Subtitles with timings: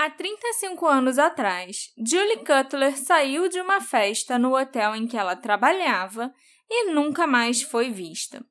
[0.00, 5.34] Há 35 anos atrás, Julie Cutler saiu de uma festa no hotel em que ela
[5.34, 6.32] trabalhava
[6.70, 8.46] e nunca mais foi vista.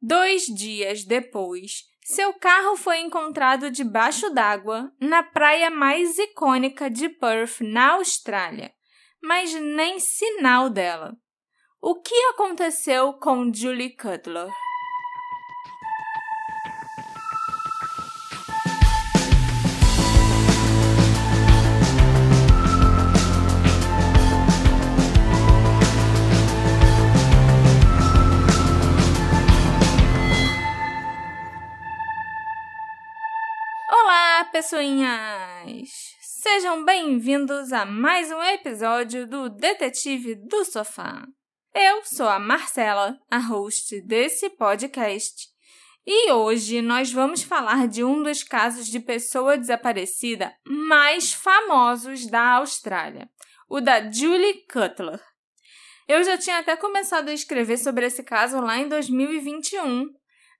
[0.00, 7.60] Dois dias depois, seu carro foi encontrado debaixo d'água na praia mais icônica de Perth,
[7.60, 8.72] na Austrália,
[9.22, 11.16] mas nem sinal dela.
[11.80, 14.50] O que aconteceu com Julie Cutler?
[34.62, 35.90] Pessoinhas!
[36.20, 41.26] Sejam bem-vindos a mais um episódio do Detetive do Sofá.
[41.74, 45.48] Eu sou a Marcela, a host desse podcast,
[46.06, 52.58] e hoje nós vamos falar de um dos casos de pessoa desaparecida mais famosos da
[52.58, 53.28] Austrália,
[53.68, 55.20] o da Julie Cutler.
[56.06, 60.06] Eu já tinha até começado a escrever sobre esse caso lá em 2021,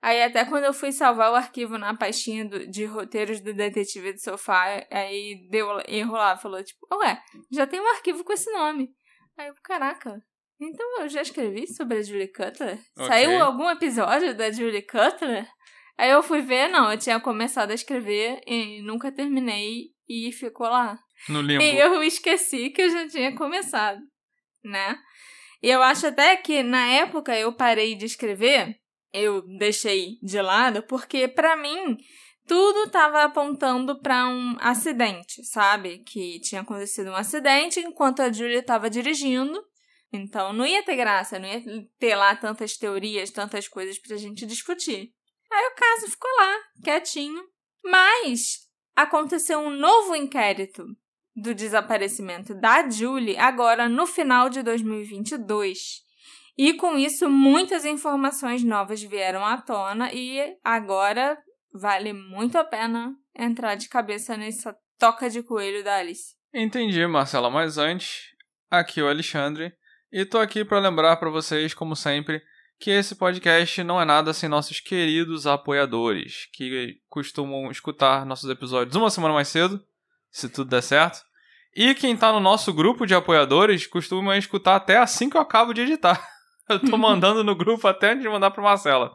[0.02, 4.12] Aí até quando eu fui salvar o arquivo na pastinha do, de roteiros do Detetive
[4.12, 7.22] do Sofá, aí deu erro lá, falou tipo, ué,
[7.52, 8.90] já tem um arquivo com esse nome.
[9.38, 10.20] Aí eu, caraca,
[10.60, 12.80] então eu já escrevi sobre a Julie Cutler?
[12.96, 13.06] Okay.
[13.06, 15.48] Saiu algum episódio da Julie Cutler?
[15.96, 20.66] Aí eu fui ver, não, eu tinha começado a escrever e nunca terminei e ficou
[20.66, 20.98] lá.
[21.28, 21.62] No limbo.
[21.62, 24.00] E eu esqueci que eu já tinha começado,
[24.64, 24.98] né?
[25.62, 28.81] E eu acho até que na época eu parei de escrever
[29.12, 31.98] eu deixei de lado porque para mim
[32.46, 35.98] tudo estava apontando para um acidente, sabe?
[35.98, 39.62] Que tinha acontecido um acidente enquanto a Julia estava dirigindo.
[40.12, 41.62] Então não ia ter graça, não ia
[41.98, 45.12] ter lá tantas teorias, tantas coisas pra gente discutir.
[45.50, 47.42] Aí o caso ficou lá, quietinho.
[47.84, 50.84] Mas aconteceu um novo inquérito
[51.34, 56.02] do desaparecimento da Julie agora no final de 2022.
[56.56, 61.38] E com isso, muitas informações novas vieram à tona e agora
[61.72, 66.34] vale muito a pena entrar de cabeça nessa toca de coelho da Alice.
[66.52, 68.26] Entendi, Marcela, mas antes,
[68.70, 69.72] aqui é o Alexandre
[70.12, 72.42] e tô aqui para lembrar para vocês, como sempre,
[72.78, 78.94] que esse podcast não é nada sem nossos queridos apoiadores, que costumam escutar nossos episódios
[78.94, 79.82] uma semana mais cedo,
[80.30, 81.22] se tudo der certo.
[81.74, 85.72] E quem tá no nosso grupo de apoiadores costuma escutar até assim que eu acabo
[85.72, 86.22] de editar.
[86.72, 89.14] Eu tô mandando no grupo até antes de mandar pra Marcela.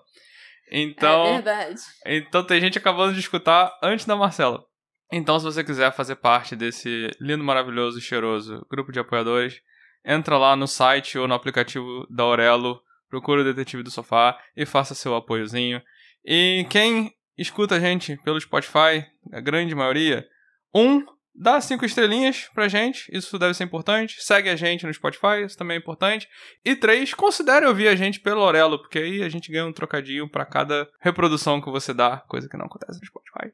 [0.72, 1.82] Então, é verdade.
[2.06, 4.64] Então tem gente acabando de escutar antes da Marcela.
[5.12, 9.62] Então, se você quiser fazer parte desse lindo, maravilhoso e cheiroso grupo de apoiadores,
[10.06, 14.66] entra lá no site ou no aplicativo da Aurelo, procura o Detetive do Sofá e
[14.66, 15.82] faça seu apoiozinho.
[16.26, 20.28] E quem escuta a gente pelo Spotify, a grande maioria,
[20.76, 21.06] um
[21.40, 24.24] Dá cinco estrelinhas pra gente, isso deve ser importante.
[24.24, 26.28] Segue a gente no Spotify, isso também é importante.
[26.66, 30.28] E três, considere ouvir a gente pelo Orelo, porque aí a gente ganha um trocadinho
[30.28, 33.54] para cada reprodução que você dá, coisa que não acontece no Spotify.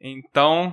[0.00, 0.72] Então,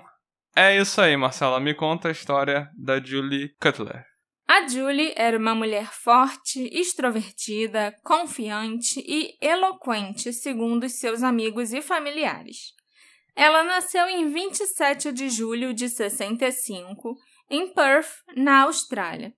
[0.55, 1.59] é isso aí, Marcela.
[1.59, 4.05] Me conta a história da Julie Cutler.
[4.47, 12.77] A Julie era uma mulher forte, extrovertida, confiante e eloquente, segundo seus amigos e familiares.
[13.35, 17.17] Ela nasceu em 27 de julho de 65,
[17.49, 19.33] em Perth, na Austrália.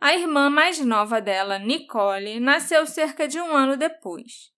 [0.00, 4.52] A irmã mais nova dela, Nicole, nasceu cerca de um ano depois.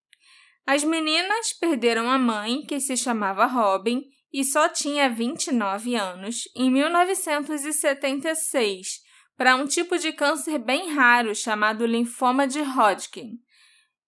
[0.66, 6.69] As meninas perderam a mãe, que se chamava Robin, e só tinha 29 anos, em
[6.71, 9.00] 1976,
[9.37, 13.38] para um tipo de câncer bem raro chamado linfoma de Hodgkin.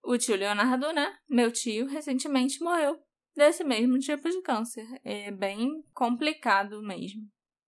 [0.03, 1.15] O tio Leonardo, né?
[1.29, 2.99] Meu tio, recentemente morreu
[3.35, 4.85] desse mesmo tipo de câncer.
[5.03, 7.21] É bem complicado mesmo.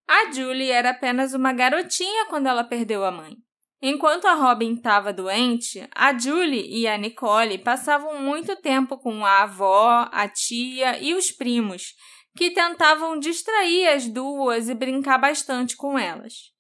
[0.08, 3.38] A Julie era apenas uma garotinha quando ela perdeu a mãe.
[3.82, 9.44] Enquanto a Robin estava doente, a Julie e a Nicole passavam muito tempo com a
[9.44, 11.96] avó, a tia e os primos,
[12.36, 16.52] que tentavam distrair as duas e brincar bastante com elas.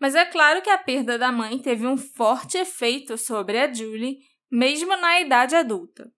[0.00, 4.18] Mas é claro que a perda da mãe teve um forte efeito sobre a Julie,
[4.50, 6.08] mesmo na idade adulta.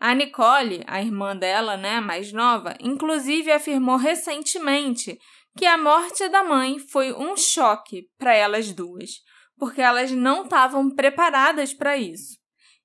[0.00, 5.18] A Nicole, a irmã dela, né, mais nova, inclusive afirmou recentemente
[5.54, 9.10] que a morte da mãe foi um choque para elas duas,
[9.58, 12.38] porque elas não estavam preparadas para isso.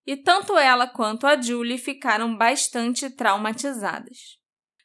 [0.06, 4.38] E tanto ela quanto a Julie ficaram bastante traumatizadas.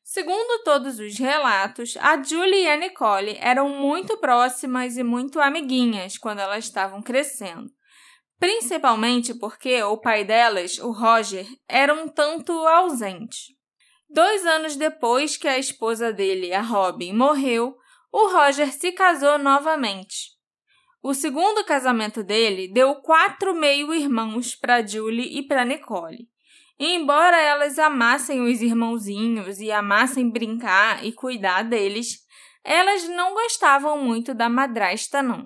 [0.05, 6.17] Segundo todos os relatos, a Julie e a Nicole eram muito próximas e muito amiguinhas
[6.17, 7.71] quando elas estavam crescendo.
[8.40, 13.54] Principalmente porque o pai delas, o Roger, era um tanto ausente.
[14.08, 17.76] Dois anos depois que a esposa dele, a Robin, morreu,
[18.10, 20.31] o Roger se casou novamente.
[21.02, 26.26] O segundo casamento dele deu quatro meio-irmãos para Julie e para Nicole.
[26.78, 32.20] E embora elas amassem os irmãozinhos e amassem brincar e cuidar deles,
[32.64, 35.44] elas não gostavam muito da madrasta, não.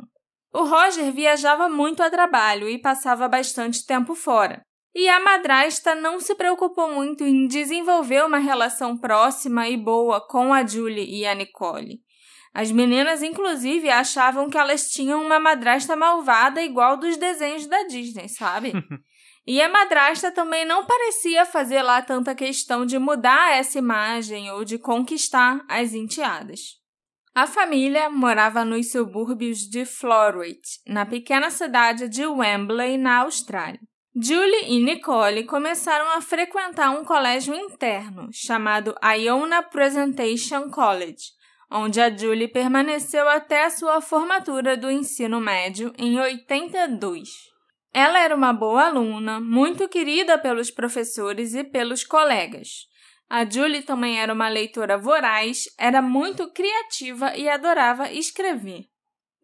[0.55, 4.63] O Roger viajava muito a trabalho e passava bastante tempo fora.
[4.95, 10.55] E a madrasta não se preocupou muito em desenvolver uma relação próxima e boa com
[10.55, 11.99] a Julie e a Nicole.
[12.55, 18.29] As meninas, inclusive, achavam que elas tinham uma madrasta malvada igual dos desenhos da Disney,
[18.29, 18.73] sabe?
[19.45, 24.65] e a madrasta também não parecia fazer lá tanta questão de mudar essa imagem ou
[24.65, 26.84] de conquistar as enteadas.
[27.37, 33.81] A família morava nos subúrbios de Florwick, na pequena cidade de Wembley, na Austrália.
[34.15, 41.33] Julie e Nicole começaram a frequentar um colégio interno chamado Iona Presentation College,
[41.69, 47.31] onde a Julie permaneceu até sua formatura do ensino médio em 82.
[47.93, 52.87] Ela era uma boa aluna, muito querida pelos professores e pelos colegas.
[53.29, 58.85] A Julie também era uma leitora voraz, era muito criativa e adorava escrever.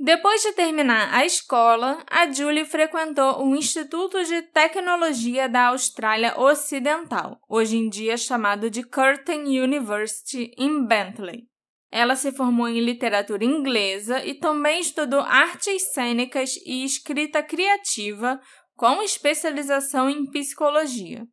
[0.03, 7.39] Depois de terminar a escola, a Julie frequentou o Instituto de Tecnologia da Austrália Ocidental,
[7.47, 11.51] hoje em dia chamado de Curtin University, em Bentley.
[11.93, 18.41] Ela se formou em literatura inglesa e também estudou artes cênicas e escrita criativa,
[18.77, 21.27] com especialização em psicologia.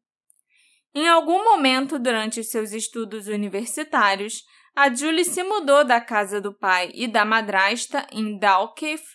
[1.00, 4.42] Em algum momento durante seus estudos universitários,
[4.76, 9.06] a Julie se mudou da casa do pai e da madrasta em Dalkeith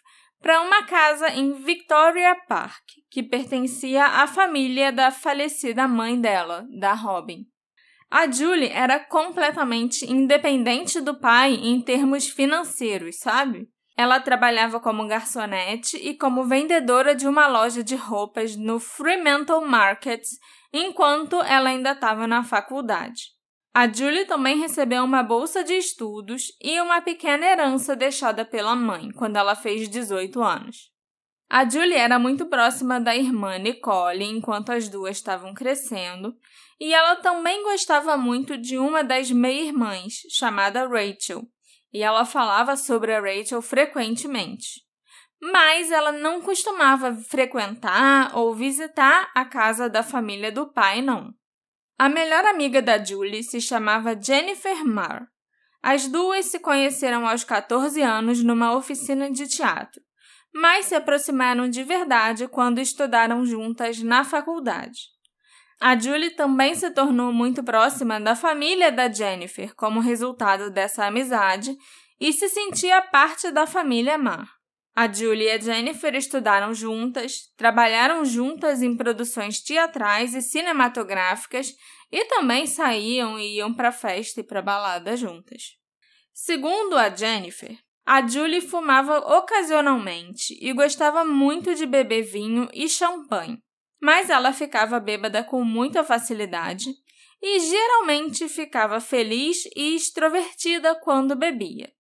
[0.41, 6.93] para uma casa em Victoria Park, que pertencia à família da falecida mãe dela, da
[6.93, 7.47] Robin.
[8.09, 13.67] A Julie era completamente independente do pai em termos financeiros, sabe?
[13.97, 20.23] Ela trabalhava como garçonete e como vendedora de uma loja de roupas no Fremantle Market
[20.73, 23.31] enquanto ela ainda estava na faculdade.
[23.75, 29.11] A Julie também recebeu uma bolsa de estudos e uma pequena herança deixada pela mãe
[29.13, 30.93] quando ela fez 18 anos.
[31.49, 36.35] A Julie era muito próxima da irmã Nicole enquanto as duas estavam crescendo,
[36.79, 41.43] e ela também gostava muito de uma das meia-irmãs, chamada Rachel,
[41.93, 44.82] e ela falava sobre a Rachel frequentemente.
[45.43, 51.35] Mas ela não costumava frequentar ou visitar a casa da família do pai, não.
[51.99, 55.27] A melhor amiga da Julie se chamava Jennifer Marr.
[55.83, 60.01] As duas se conheceram aos 14 anos numa oficina de teatro,
[60.55, 65.01] mas se aproximaram de verdade quando estudaram juntas na faculdade.
[65.81, 71.77] A Julie também se tornou muito próxima da família da Jennifer como resultado dessa amizade
[72.21, 74.62] e se sentia parte da família Marr.
[74.95, 81.75] A Julie e a Jennifer estudaram juntas, trabalharam juntas em produções teatrais e cinematográficas
[82.11, 85.79] e também saíam e iam para festa e para balada juntas.
[86.35, 93.59] Segundo a Jennifer, a Julie fumava ocasionalmente e gostava muito de beber vinho e champanhe,
[94.01, 96.93] mas ela ficava bêbada com muita facilidade
[97.41, 101.91] e geralmente ficava feliz e extrovertida quando bebia.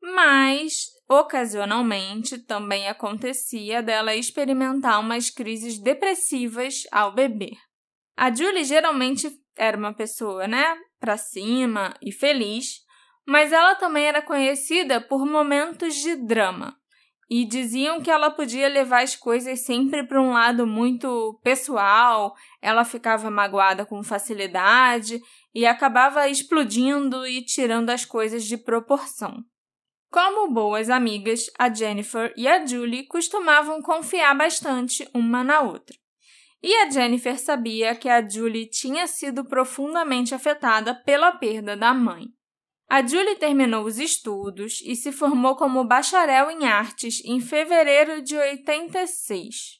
[0.00, 7.56] Mas Ocasionalmente, também acontecia dela experimentar umas crises depressivas ao beber.
[8.14, 12.80] A Julie geralmente era uma pessoa, né, para cima e feliz,
[13.26, 16.76] mas ela também era conhecida por momentos de drama.
[17.30, 22.84] E diziam que ela podia levar as coisas sempre para um lado muito pessoal, ela
[22.84, 25.20] ficava magoada com facilidade
[25.54, 29.44] e acabava explodindo e tirando as coisas de proporção.
[30.10, 35.94] Como boas amigas, a Jennifer e a Julie costumavam confiar bastante uma na outra.
[36.62, 42.26] E a Jennifer sabia que a Julie tinha sido profundamente afetada pela perda da mãe.
[42.88, 48.34] A Julie terminou os estudos e se formou como bacharel em artes em fevereiro de
[48.34, 49.78] 86.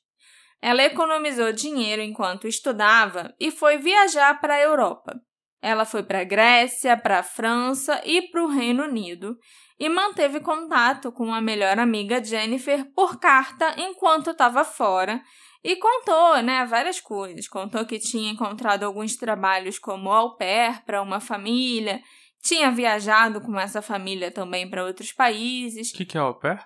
[0.60, 5.18] Ela economizou dinheiro enquanto estudava e foi viajar para a Europa.
[5.62, 9.36] Ela foi para a Grécia, para a França e para o Reino Unido
[9.78, 15.22] e manteve contato com a melhor amiga Jennifer por carta enquanto estava fora
[15.62, 17.48] e contou, né, várias coisas.
[17.48, 22.02] Contou que tinha encontrado alguns trabalhos como au pair para uma família,
[22.42, 25.90] tinha viajado com essa família também para outros países.
[25.90, 26.64] O que, que é au pair?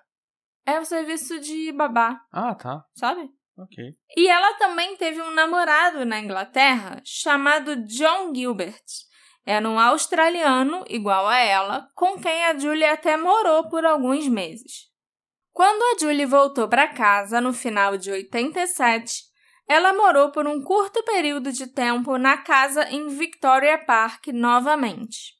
[0.66, 2.20] É o serviço de babá.
[2.32, 2.84] Ah, tá.
[2.94, 3.28] Sabe?
[3.58, 3.94] Ok.
[4.16, 8.84] E ela também teve um namorado na Inglaterra chamado John Gilbert
[9.44, 14.90] Era um australiano igual a ela, com quem a Julie até morou por alguns meses.
[15.52, 19.24] Quando a Julie voltou para casa no final de 87,
[19.68, 25.34] ela morou por um curto período de tempo na casa em Victoria Park novamente.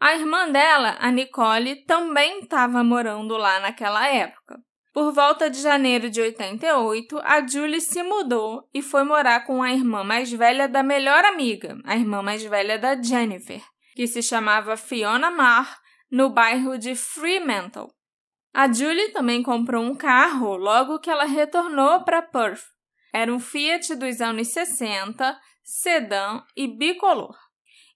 [0.00, 4.60] A irmã dela, a Nicole, também estava morando lá naquela época.
[4.98, 9.72] Por volta de janeiro de 88, a Julie se mudou e foi morar com a
[9.72, 13.62] irmã mais velha da melhor amiga, a irmã mais velha da Jennifer,
[13.94, 17.92] que se chamava Fiona Marr, no bairro de Fremantle.
[18.52, 22.64] A Julie também comprou um carro logo que ela retornou para Perth.
[23.14, 27.38] Era um Fiat dos anos 60, sedã e bicolor.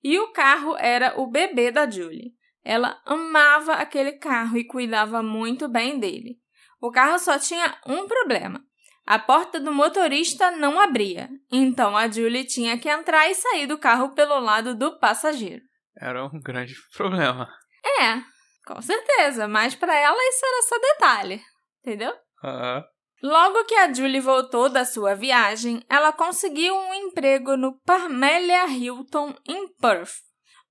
[0.04, 2.32] E o carro era o bebê da Julie.
[2.62, 6.40] Ela amava aquele carro e cuidava muito bem dele.
[6.82, 8.60] O carro só tinha um problema.
[9.06, 13.78] A porta do motorista não abria, então a Julie tinha que entrar e sair do
[13.78, 15.62] carro pelo lado do passageiro.
[15.96, 17.48] Era um grande problema.
[18.00, 18.20] É,
[18.66, 21.42] com certeza, mas para ela isso era só detalhe,
[21.80, 22.12] entendeu?
[22.42, 22.82] Uhum.
[23.22, 29.36] Logo que a Julie voltou da sua viagem, ela conseguiu um emprego no Parmelia Hilton
[29.46, 30.14] em Perth.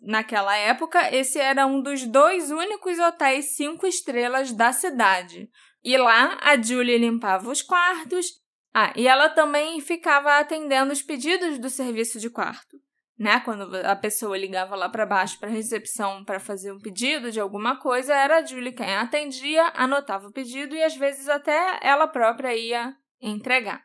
[0.01, 5.47] Naquela época, esse era um dos dois únicos hotéis cinco estrelas da cidade.
[5.83, 8.27] E lá, a Julie limpava os quartos.
[8.73, 12.77] Ah, e ela também ficava atendendo os pedidos do serviço de quarto
[13.21, 13.39] né?
[13.41, 17.77] Quando a pessoa ligava lá para baixo para recepção para fazer um pedido de alguma
[17.77, 22.55] coisa, era a Julie quem atendia, anotava o pedido e às vezes até ela própria
[22.55, 23.83] ia entregar.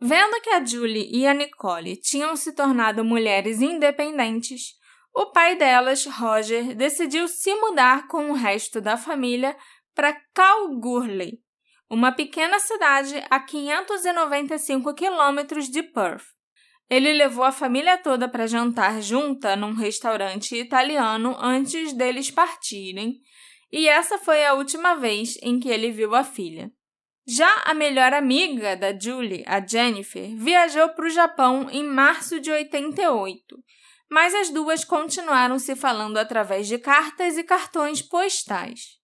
[0.00, 4.72] Vendo que a Julie e a Nicole tinham se tornado mulheres independentes,
[5.14, 9.56] o pai delas, Roger, decidiu se mudar com o resto da família
[9.94, 11.40] para Kalgoorlie,
[11.88, 16.24] uma pequena cidade a 595 quilômetros de Perth.
[16.90, 23.20] Ele levou a família toda para jantar junta num restaurante italiano antes deles partirem,
[23.72, 26.70] e essa foi a última vez em que ele viu a filha.
[27.26, 32.50] Já a melhor amiga da Julie, a Jennifer, viajou para o Japão em março de
[32.50, 33.56] 88,
[34.10, 39.03] mas as duas continuaram se falando através de cartas e cartões postais.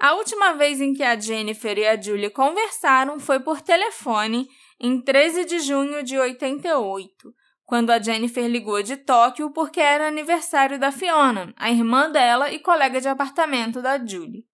[0.00, 4.48] A última vez em que a Jennifer e a Julie conversaram foi por telefone
[4.80, 7.34] em 13 de junho de 88,
[7.66, 12.58] quando a Jennifer ligou de Tóquio porque era aniversário da Fiona, a irmã dela e
[12.58, 14.46] colega de apartamento da Julie.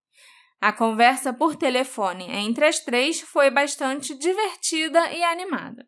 [0.61, 5.87] A conversa por telefone entre as três foi bastante divertida e animada.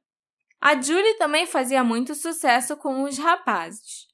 [0.60, 4.07] A Julie também fazia muito sucesso com os rapazes.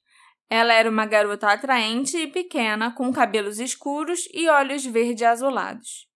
[0.49, 6.07] Ela era uma garota atraente e pequena, com cabelos escuros e olhos verde azulados.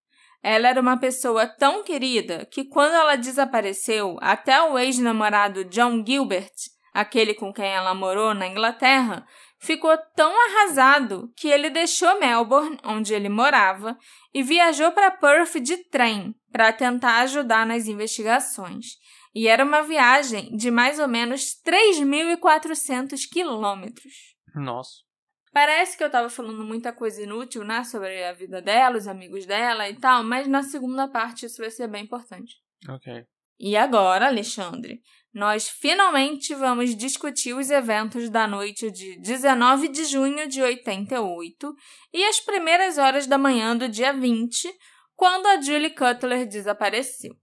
[0.41, 6.53] Ela era uma pessoa tão querida que, quando ela desapareceu, até o ex-namorado John Gilbert,
[6.93, 9.25] aquele com quem ela morou na Inglaterra,
[9.59, 13.97] ficou tão arrasado que ele deixou Melbourne, onde ele morava,
[14.33, 18.85] e viajou para Perth de trem para tentar ajudar nas investigações.
[19.33, 24.35] E era uma viagem de mais ou menos 3.400 quilômetros.
[24.55, 25.09] Nossa.
[25.51, 29.45] Parece que eu tava falando muita coisa inútil, né, sobre a vida dela, os amigos
[29.45, 32.55] dela e tal, mas na segunda parte isso vai ser bem importante.
[32.87, 33.25] Ok.
[33.59, 35.01] E agora, Alexandre,
[35.33, 41.75] nós finalmente vamos discutir os eventos da noite de 19 de junho de 88
[42.13, 44.69] e as primeiras horas da manhã do dia 20,
[45.15, 47.35] quando a Julie Cutler desapareceu.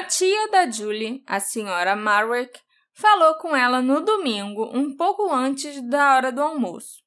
[0.00, 2.58] A tia da Julie, a senhora Marwick,
[2.94, 7.02] falou com ela no domingo, um pouco antes da hora do almoço.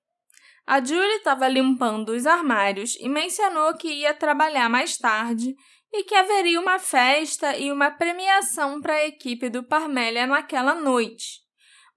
[0.63, 5.55] A Julie estava limpando os armários e mencionou que ia trabalhar mais tarde
[5.91, 11.39] e que haveria uma festa e uma premiação para a equipe do Parmélia naquela noite.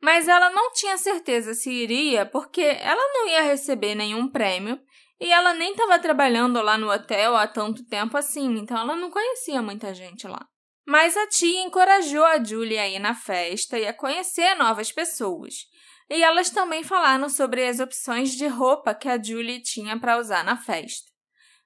[0.00, 4.80] Mas ela não tinha certeza se iria porque ela não ia receber nenhum prêmio
[5.20, 9.10] e ela nem estava trabalhando lá no hotel há tanto tempo assim, então ela não
[9.10, 10.48] conhecia muita gente lá.
[10.86, 15.66] Mas a tia encorajou a Julie a ir na festa e a conhecer novas pessoas.
[16.08, 20.44] E elas também falaram sobre as opções de roupa que a Julie tinha para usar
[20.44, 21.10] na festa.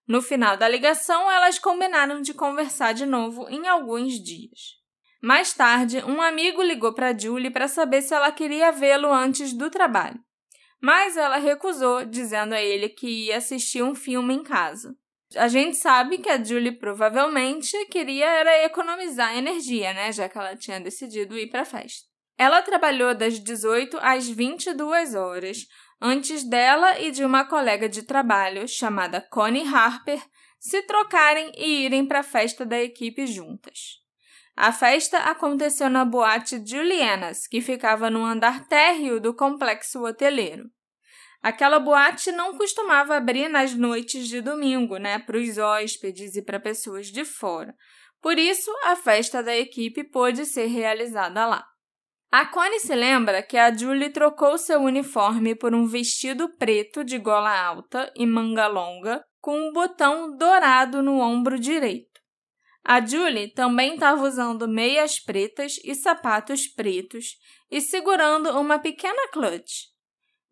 [0.08, 4.80] No final da ligação, elas combinaram de conversar de novo em alguns dias.
[5.22, 9.68] Mais tarde, um amigo ligou para Julie para saber se ela queria vê-lo antes do
[9.68, 10.18] trabalho.
[10.80, 14.96] Mas ela recusou, dizendo a ele que ia assistir um filme em casa.
[15.36, 20.10] A gente sabe que a Julie provavelmente queria era economizar energia, né?
[20.12, 22.08] Já que ela tinha decidido ir para a festa.
[22.36, 25.66] Ela trabalhou das 18 às 22 horas,
[26.00, 30.20] antes dela e de uma colega de trabalho chamada Connie Harper
[30.58, 34.00] se trocarem e irem para a festa da equipe juntas.
[34.56, 40.70] A festa aconteceu na boate Juliana's, que ficava no andar térreo do complexo hoteleiro.
[41.42, 46.60] Aquela boate não costumava abrir nas noites de domingo, né, para os hóspedes e para
[46.60, 47.74] pessoas de fora.
[48.20, 51.66] Por isso, a festa da equipe pôde ser realizada lá.
[52.30, 57.18] A Connie se lembra que a Julie trocou seu uniforme por um vestido preto de
[57.18, 62.20] gola alta e manga longa, com um botão dourado no ombro direito.
[62.84, 67.36] A Julie também estava usando meias pretas e sapatos pretos
[67.70, 69.89] e segurando uma pequena clutch.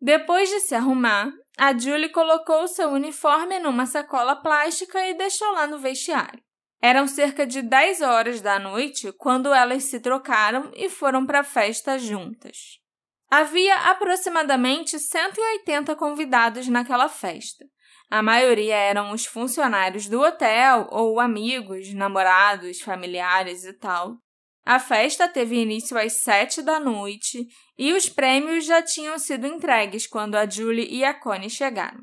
[0.01, 5.67] Depois de se arrumar, a Julie colocou seu uniforme numa sacola plástica e deixou lá
[5.67, 6.41] no vestiário.
[6.81, 11.43] Eram cerca de 10 horas da noite quando elas se trocaram e foram para a
[11.43, 12.79] festa juntas.
[13.29, 17.65] Havia aproximadamente 180 convidados naquela festa,
[18.11, 24.17] a maioria eram os funcionários do hotel ou amigos, namorados, familiares e tal.
[24.69, 30.05] A festa teve início às sete da noite e os prêmios já tinham sido entregues
[30.05, 32.01] quando a Julie e a Connie chegaram.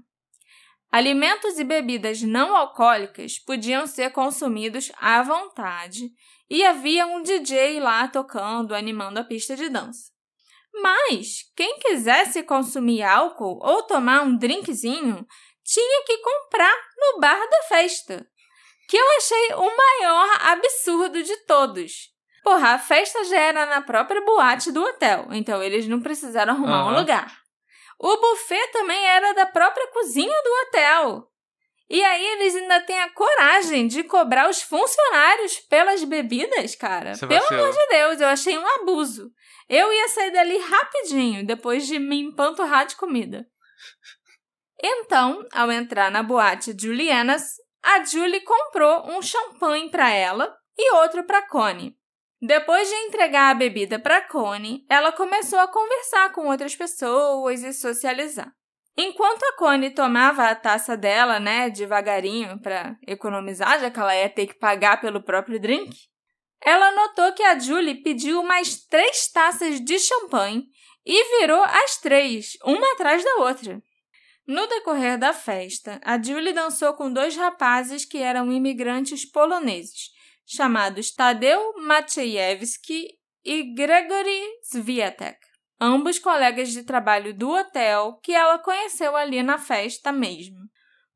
[0.90, 6.10] Alimentos e bebidas não alcoólicas podiam ser consumidos à vontade
[6.50, 10.10] e havia um DJ lá tocando, animando a pista de dança.
[10.74, 15.24] Mas quem quisesse consumir álcool ou tomar um drinkzinho
[15.62, 18.26] tinha que comprar no bar da festa.
[18.88, 22.15] Que eu achei o maior absurdo de todos.
[22.46, 26.84] Porra, a festa já era na própria boate do hotel, então eles não precisaram arrumar
[26.84, 26.92] uhum.
[26.92, 27.40] um lugar.
[27.98, 31.28] O buffet também era da própria cozinha do hotel.
[31.90, 37.16] E aí eles ainda têm a coragem de cobrar os funcionários pelas bebidas, cara.
[37.16, 39.28] Você Pelo amor de Deus, eu achei um abuso.
[39.68, 43.44] Eu ia sair dali rapidinho, depois de me empanturrar de comida.
[44.80, 51.24] Então, ao entrar na boate Juliana's, a Julie comprou um champanhe para ela e outro
[51.24, 51.96] para Connie.
[52.40, 57.72] Depois de entregar a bebida para Connie, ela começou a conversar com outras pessoas e
[57.72, 58.52] socializar.
[58.96, 64.28] Enquanto a Connie tomava a taça dela, né, devagarinho para economizar, já que ela ia
[64.28, 65.94] ter que pagar pelo próprio drink,
[66.62, 70.64] ela notou que a Julie pediu mais três taças de champanhe
[71.04, 73.82] e virou as três, uma atrás da outra.
[74.46, 80.10] No decorrer da festa, a Julie dançou com dois rapazes que eram imigrantes poloneses,
[80.46, 83.08] chamados Tadeu Maciejewski
[83.44, 85.38] e Gregory Swiatek,
[85.80, 90.58] ambos colegas de trabalho do hotel que ela conheceu ali na festa mesmo.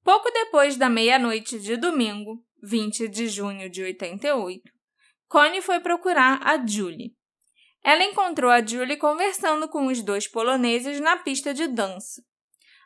[0.02, 4.62] Pouco depois da meia-noite de domingo, 20 de junho de 88,
[5.28, 7.14] Connie foi procurar a Julie.
[7.84, 12.20] Ela encontrou a Julie conversando com os dois poloneses na pista de dança.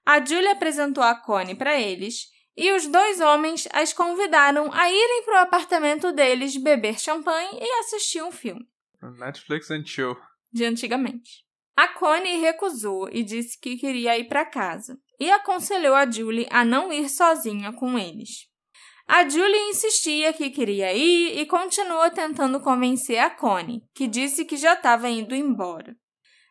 [0.04, 5.24] A Julie apresentou a Connie para eles e os dois homens as convidaram a irem
[5.24, 8.66] para o apartamento deles beber champanhe e assistir um filme.
[9.18, 10.16] Netflix and chill.
[10.52, 11.44] De antigamente.
[11.76, 16.64] A Connie recusou e disse que queria ir para casa e aconselhou a Julie a
[16.64, 18.48] não ir sozinha com eles.
[19.06, 24.56] A Julie insistia que queria ir e continuou tentando convencer a Connie, que disse que
[24.56, 25.94] já estava indo embora.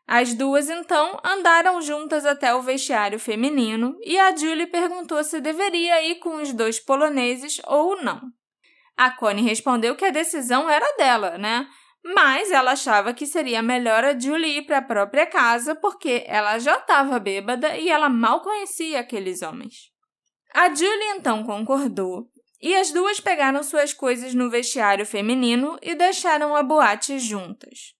[0.08, 6.02] As duas então andaram juntas até o vestiário feminino e a Julie perguntou se deveria
[6.04, 8.22] ir com os dois poloneses ou não.
[8.98, 11.68] A Connie respondeu que a decisão era dela, né?
[12.04, 16.60] Mas ela achava que seria melhor a Julie ir para a própria casa porque ela
[16.60, 19.90] já estava bêbada e ela mal conhecia aqueles homens.
[20.54, 22.28] A Julie então concordou
[22.62, 27.93] e as duas pegaram suas coisas no vestiário feminino e deixaram a boate juntas.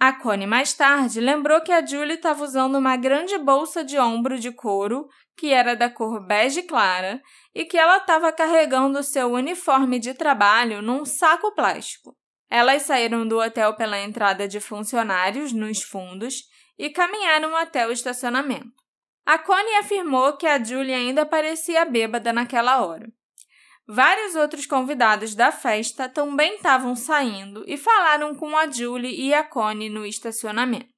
[0.00, 4.38] A Connie mais tarde lembrou que a Julie estava usando uma grande bolsa de ombro
[4.38, 7.20] de couro, que era da cor bege clara,
[7.52, 12.16] e que ela estava carregando seu uniforme de trabalho num saco plástico.
[12.48, 16.44] Elas saíram do hotel pela entrada de funcionários nos fundos
[16.78, 18.72] e caminharam até o estacionamento.
[19.26, 23.12] A Connie afirmou que a Julie ainda parecia bêbada naquela hora.
[23.90, 29.42] Vários outros convidados da festa também estavam saindo e falaram com a Julie e a
[29.42, 30.92] Connie no estacionamento.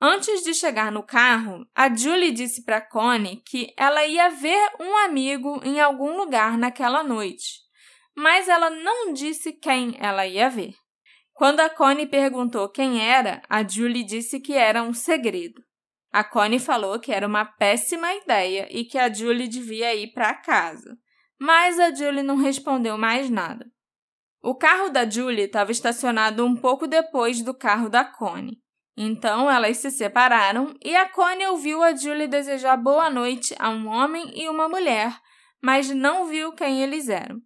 [0.00, 4.96] Antes de chegar no carro, a Julie disse para Connie que ela ia ver um
[4.98, 7.58] amigo em algum lugar naquela noite,
[8.14, 10.76] mas ela não disse quem ela ia ver.
[11.34, 15.60] Quando a Connie perguntou quem era, a Julie disse que era um segredo.
[16.12, 20.34] A Connie falou que era uma péssima ideia e que a Julie devia ir para
[20.34, 20.96] casa
[21.38, 23.66] mas a Julie não respondeu mais nada.
[24.42, 28.58] O carro da Julie estava estacionado um pouco depois do carro da Connie.
[28.96, 33.86] Então elas se separaram e a Connie ouviu a Julie desejar boa noite a um
[33.86, 35.16] homem e uma mulher,
[35.62, 37.40] mas não viu quem eles eram.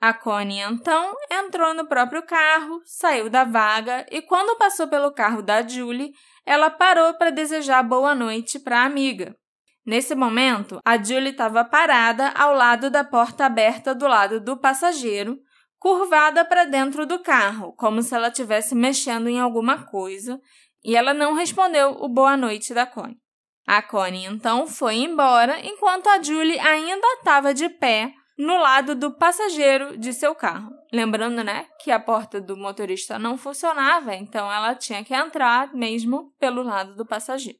[0.00, 5.42] A Connie então entrou no próprio carro, saiu da vaga e, quando passou pelo carro
[5.42, 6.12] da Julie,
[6.44, 9.36] ela parou para desejar boa noite para a amiga.
[9.84, 15.38] Nesse momento, a Julie estava parada ao lado da porta aberta do lado do passageiro,
[15.78, 20.40] curvada para dentro do carro, como se ela estivesse mexendo em alguma coisa,
[20.84, 23.18] e ela não respondeu o boa noite da Connie.
[23.66, 29.12] A Connie então foi embora, enquanto a Julie ainda estava de pé no lado do
[29.16, 30.70] passageiro de seu carro.
[30.92, 36.32] Lembrando, né, que a porta do motorista não funcionava, então ela tinha que entrar mesmo
[36.38, 37.58] pelo lado do passageiro.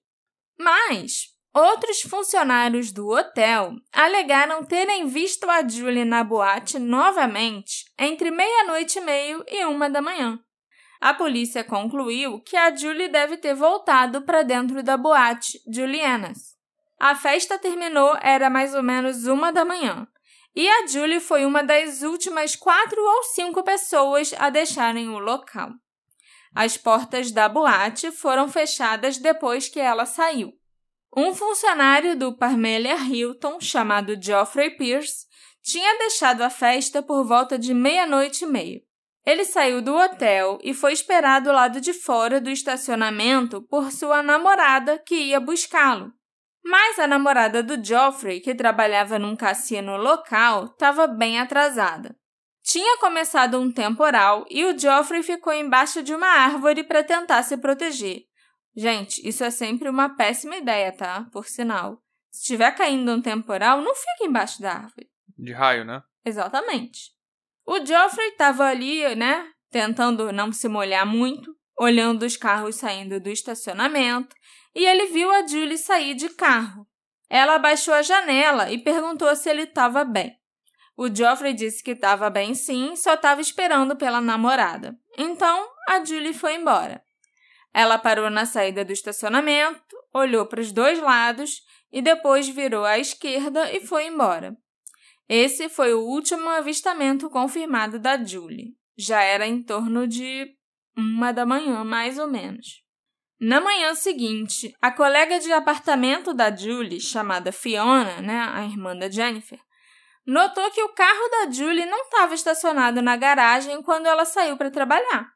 [0.58, 8.98] Mas outros funcionários do hotel alegaram terem visto a Julie na boate novamente entre meia-noite
[8.98, 10.38] e meio e uma da manhã.
[11.00, 16.56] A polícia concluiu que a Julie deve ter voltado para dentro da boate Juliana's.
[16.98, 20.06] A festa terminou era mais ou menos uma da manhã
[20.54, 25.70] e a Julie foi uma das últimas quatro ou cinco pessoas a deixarem o local.
[26.54, 30.52] As portas da boate foram fechadas depois que ela saiu.
[31.14, 35.26] Um funcionário do Parmelia Hilton, chamado Geoffrey Pierce,
[35.62, 38.80] tinha deixado a festa por volta de meia-noite e meia.
[39.24, 44.22] Ele saiu do hotel e foi esperar do lado de fora do estacionamento por sua
[44.22, 46.12] namorada que ia buscá-lo.
[46.64, 52.16] Mas a namorada do Geoffrey, que trabalhava num cassino local, estava bem atrasada.
[52.64, 57.56] Tinha começado um temporal e o Geoffrey ficou embaixo de uma árvore para tentar se
[57.58, 58.22] proteger.
[58.74, 61.26] Gente, isso é sempre uma péssima ideia, tá?
[61.32, 62.02] Por sinal.
[62.30, 65.10] Se estiver caindo um temporal, não fique embaixo da árvore.
[65.36, 66.02] De raio, né?
[66.24, 67.10] Exatamente.
[67.66, 69.46] O Geoffrey estava ali, né?
[69.70, 74.34] Tentando não se molhar muito, olhando os carros saindo do estacionamento
[74.74, 76.86] e ele viu a Julie sair de carro.
[77.28, 80.36] Ela abaixou a janela e perguntou se ele estava bem.
[80.96, 84.94] O Geoffrey disse que estava bem sim, só estava esperando pela namorada.
[85.16, 87.02] Então, a Julie foi embora.
[87.74, 92.98] Ela parou na saída do estacionamento, olhou para os dois lados e depois virou à
[92.98, 94.56] esquerda e foi embora.
[95.28, 98.74] Esse foi o último avistamento confirmado da Julie.
[98.96, 100.54] Já era em torno de
[100.96, 102.82] uma da manhã, mais ou menos.
[103.40, 109.10] Na manhã seguinte, a colega de apartamento da Julie, chamada Fiona, né, a irmã da
[109.10, 109.58] Jennifer,
[110.24, 114.70] notou que o carro da Julie não estava estacionado na garagem quando ela saiu para
[114.70, 115.32] trabalhar.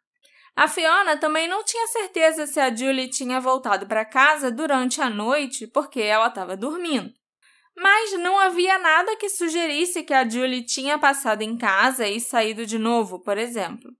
[0.56, 5.10] A Fiona também não tinha certeza se a Julie tinha voltado para casa durante a
[5.10, 7.12] noite porque ela estava dormindo.
[7.76, 12.64] Mas não havia nada que sugerisse que a Julie tinha passado em casa e saído
[12.64, 13.92] de novo, por exemplo.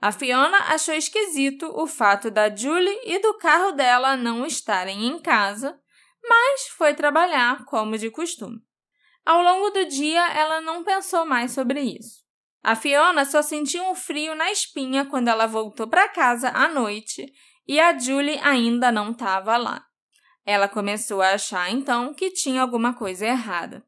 [0.00, 5.18] A Fiona achou esquisito o fato da Julie e do carro dela não estarem em
[5.18, 5.78] casa,
[6.26, 8.58] mas foi trabalhar como de costume.
[9.26, 12.19] Ao longo do dia, ela não pensou mais sobre isso.
[12.62, 17.32] A Fiona só sentiu um frio na espinha quando ela voltou para casa à noite
[17.66, 19.84] e a Julie ainda não estava lá.
[20.44, 23.84] Ela começou a achar então que tinha alguma coisa errada.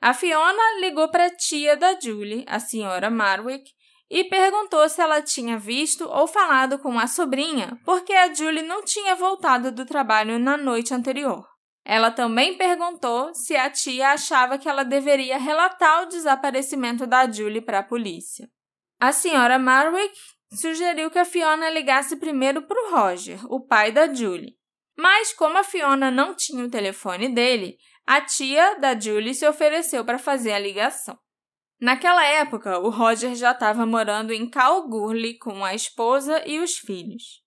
[0.00, 3.70] A Fiona ligou para a tia da Julie, a senhora Marwick,
[4.10, 8.84] e perguntou se ela tinha visto ou falado com a sobrinha, porque a Julie não
[8.84, 11.53] tinha voltado do trabalho na noite anterior.
[11.84, 17.60] Ela também perguntou se a tia achava que ela deveria relatar o desaparecimento da Julie
[17.60, 18.48] para a polícia.
[18.98, 20.16] A senhora Marwick
[20.52, 24.56] sugeriu que a Fiona ligasse primeiro para o Roger, o pai da Julie.
[24.96, 30.04] Mas como a Fiona não tinha o telefone dele, a tia da Julie se ofereceu
[30.04, 31.18] para fazer a ligação.
[31.80, 37.43] Naquela época, o Roger já estava morando em Calgurley com a esposa e os filhos.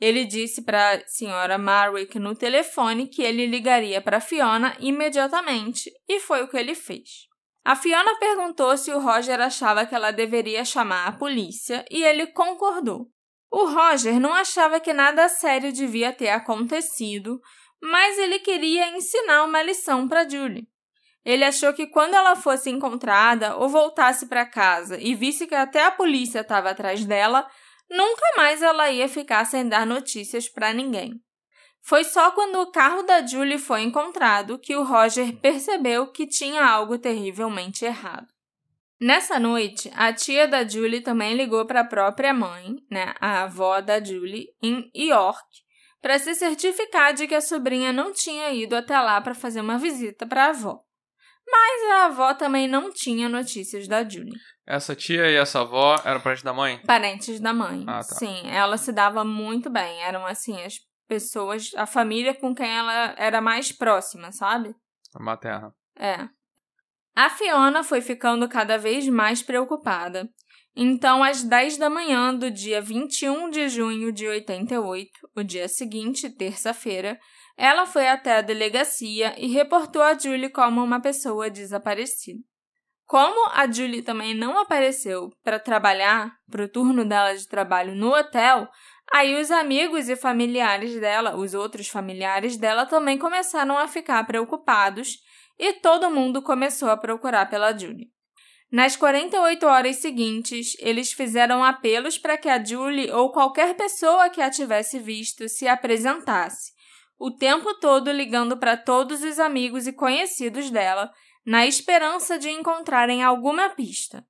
[0.00, 6.20] Ele disse para a senhora Marwick no telefone que ele ligaria para Fiona imediatamente e
[6.20, 7.26] foi o que ele fez.
[7.64, 12.28] A Fiona perguntou se o Roger achava que ela deveria chamar a polícia e ele
[12.28, 13.08] concordou.
[13.50, 17.40] O Roger não achava que nada sério devia ter acontecido,
[17.82, 20.68] mas ele queria ensinar uma lição para Julie.
[21.24, 25.84] Ele achou que quando ela fosse encontrada ou voltasse para casa e visse que até
[25.84, 27.46] a polícia estava atrás dela,
[27.90, 31.20] nunca mais ela ia ficar sem dar notícias para ninguém.
[31.82, 36.64] Foi só quando o carro da Julie foi encontrado que o Roger percebeu que tinha
[36.64, 38.26] algo terrivelmente errado.
[39.00, 43.80] Nessa noite, a tia da Julie também ligou para a própria mãe, né, a avó
[43.80, 45.46] da Julie, em York,
[46.02, 49.78] para se certificar de que a sobrinha não tinha ido até lá para fazer uma
[49.78, 50.82] visita para a avó.
[51.50, 54.34] Mas a avó também não tinha notícias da Julie.
[54.70, 56.78] Essa tia e essa avó eram parentes da mãe?
[56.86, 57.84] Parentes da mãe.
[57.86, 58.16] Ah, tá.
[58.16, 60.02] Sim, ela se dava muito bem.
[60.02, 60.74] Eram assim as
[61.08, 64.76] pessoas, a família com quem ela era mais próxima, sabe?
[65.14, 65.74] A materna.
[65.98, 66.28] É.
[67.16, 70.28] A Fiona foi ficando cada vez mais preocupada.
[70.76, 76.28] Então, às 10 da manhã do dia 21 de junho de 88, o dia seguinte,
[76.28, 77.18] terça-feira,
[77.56, 82.38] ela foi até a delegacia e reportou a Julie como uma pessoa desaparecida.
[83.08, 88.14] Como a Julie também não apareceu para trabalhar, para o turno dela de trabalho no
[88.14, 88.68] hotel,
[89.10, 95.20] aí os amigos e familiares dela, os outros familiares dela, também começaram a ficar preocupados
[95.58, 98.10] e todo mundo começou a procurar pela Julie.
[98.70, 104.42] Nas 48 horas seguintes, eles fizeram apelos para que a Julie ou qualquer pessoa que
[104.42, 106.72] a tivesse visto se apresentasse,
[107.18, 111.10] o tempo todo ligando para todos os amigos e conhecidos dela,
[111.48, 114.22] na esperança de encontrarem alguma pista.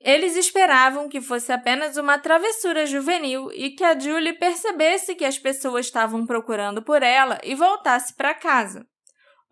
[0.00, 5.38] Eles esperavam que fosse apenas uma travessura juvenil e que a Julie percebesse que as
[5.38, 8.86] pessoas estavam procurando por ela e voltasse para casa.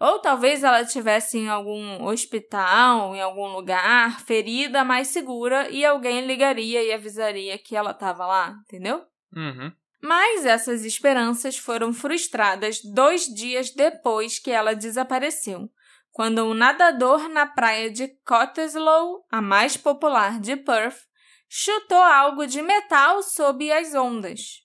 [0.01, 6.27] Ou talvez ela estivesse em algum hospital, em algum lugar, ferida, mais segura, e alguém
[6.27, 9.05] ligaria e avisaria que ela estava lá, entendeu?
[9.37, 9.71] Uhum.
[10.03, 15.71] Mas essas esperanças foram frustradas dois dias depois que ela desapareceu,
[16.13, 21.01] quando um nadador na praia de Cottesloe, a mais popular de Perth,
[21.49, 24.63] chutou algo de metal sob as ondas.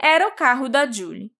[0.00, 1.30] Era o carro da Julie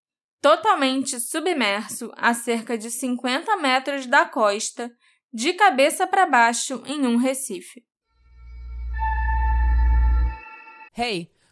[0.41, 4.91] totalmente submerso a cerca de 50 metros da costa,
[5.33, 7.83] de cabeça para baixo em um recife.
[10.97, 11.31] Hey,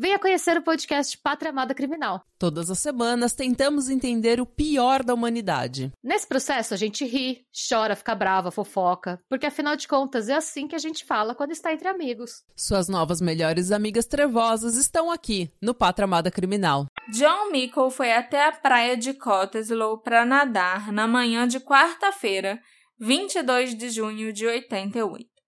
[0.00, 2.24] Venha conhecer o podcast Pátria Amada Criminal.
[2.38, 5.92] Todas as semanas tentamos entender o pior da humanidade.
[6.02, 10.66] Nesse processo a gente ri, chora, fica brava, fofoca, porque afinal de contas é assim
[10.66, 12.42] que a gente fala quando está entre amigos.
[12.56, 16.86] Suas novas melhores amigas trevosas estão aqui no Pátria Amada Criminal.
[17.12, 22.58] John Mickle foi até a praia de Cottesloe para nadar na manhã de quarta-feira,
[22.98, 25.39] 22 de junho de 88.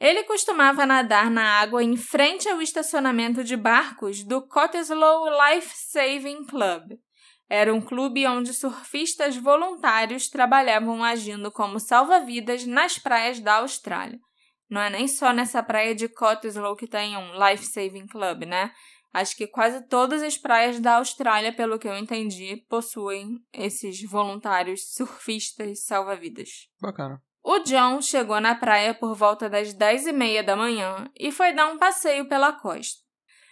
[0.00, 6.46] Ele costumava nadar na água em frente ao estacionamento de barcos do Cottesloe Life Saving
[6.46, 6.98] Club.
[7.50, 14.18] Era um clube onde surfistas voluntários trabalhavam agindo como salva-vidas nas praias da Austrália.
[14.70, 18.72] Não é nem só nessa praia de Cottesloe que tem um Life Saving Club, né?
[19.12, 24.94] Acho que quase todas as praias da Austrália, pelo que eu entendi, possuem esses voluntários
[24.94, 26.68] surfistas salva-vidas.
[26.80, 27.20] Bacana.
[27.42, 31.52] O John chegou na praia por volta das dez e meia da manhã e foi
[31.52, 33.00] dar um passeio pela costa.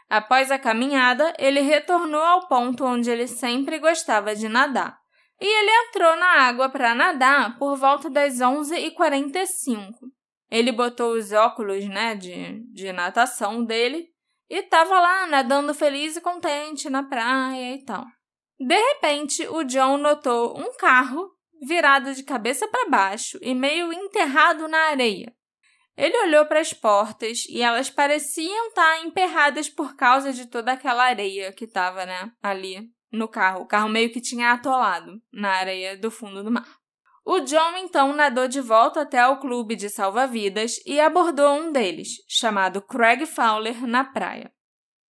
[0.08, 4.98] Após a caminhada, ele retornou ao ponto onde ele sempre gostava de nadar.
[5.40, 9.92] E ele entrou na água para nadar por volta das 11h45.
[10.50, 14.08] Ele botou os óculos né, de, de natação dele
[14.50, 18.04] e estava lá nadando feliz e contente na praia e tal.
[18.58, 21.30] De repente, o John notou um carro
[21.62, 25.34] virado de cabeça para baixo e meio enterrado na areia.
[25.96, 30.72] Ele olhou para as portas e elas pareciam estar tá emperradas por causa de toda
[30.72, 33.62] aquela areia que estava né, ali no carro.
[33.62, 36.78] O carro meio que tinha atolado na areia do fundo do mar.
[37.24, 42.24] O John então nadou de volta até o clube de salva-vidas e abordou um deles,
[42.26, 44.50] chamado Craig Fowler, na praia.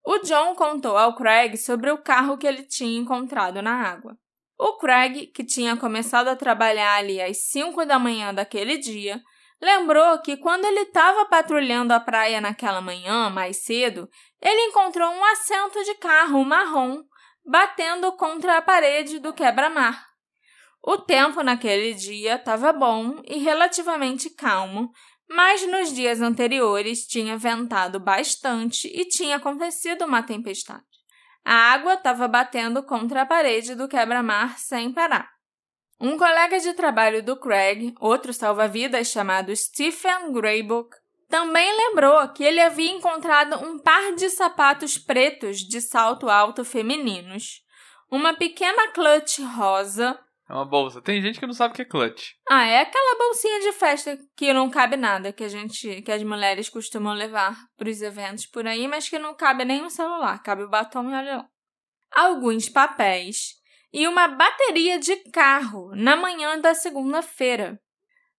[0.04, 4.18] O John contou ao Craig sobre o carro que ele tinha encontrado na água.
[4.60, 9.22] O Craig, que tinha começado a trabalhar ali às 5 da manhã daquele dia,
[9.62, 14.10] lembrou que quando ele estava patrulhando a praia naquela manhã, mais cedo,
[14.42, 17.04] ele encontrou um assento de carro marrom
[17.46, 20.06] batendo contra a parede do quebra-mar.
[20.84, 24.92] O tempo naquele dia estava bom e relativamente calmo,
[25.30, 30.97] mas nos dias anteriores tinha ventado bastante e tinha acontecido uma tempestade.
[31.50, 35.30] A água estava batendo contra a parede do quebra-mar sem parar.
[35.98, 40.94] Um colega de trabalho do Craig, outro salva-vidas chamado Stephen Graybook,
[41.30, 47.62] também lembrou que ele havia encontrado um par de sapatos pretos de salto alto femininos,
[48.12, 51.02] uma pequena clutch rosa é uma bolsa.
[51.02, 52.32] Tem gente que não sabe o que é clutch.
[52.50, 56.24] Ah, é aquela bolsinha de festa que não cabe nada, que a gente, que as
[56.24, 60.42] mulheres costumam levar para os eventos por aí, mas que não cabe nem um celular,
[60.42, 61.46] cabe o batom e olha lá.
[62.16, 63.56] Alguns papéis
[63.92, 67.80] e uma bateria de carro na manhã da segunda-feira.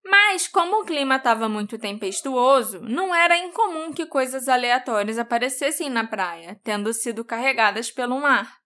[0.04, 6.06] Mas, como o clima estava muito tempestuoso, não era incomum que coisas aleatórias aparecessem na
[6.06, 8.56] praia, tendo sido carregadas pelo mar.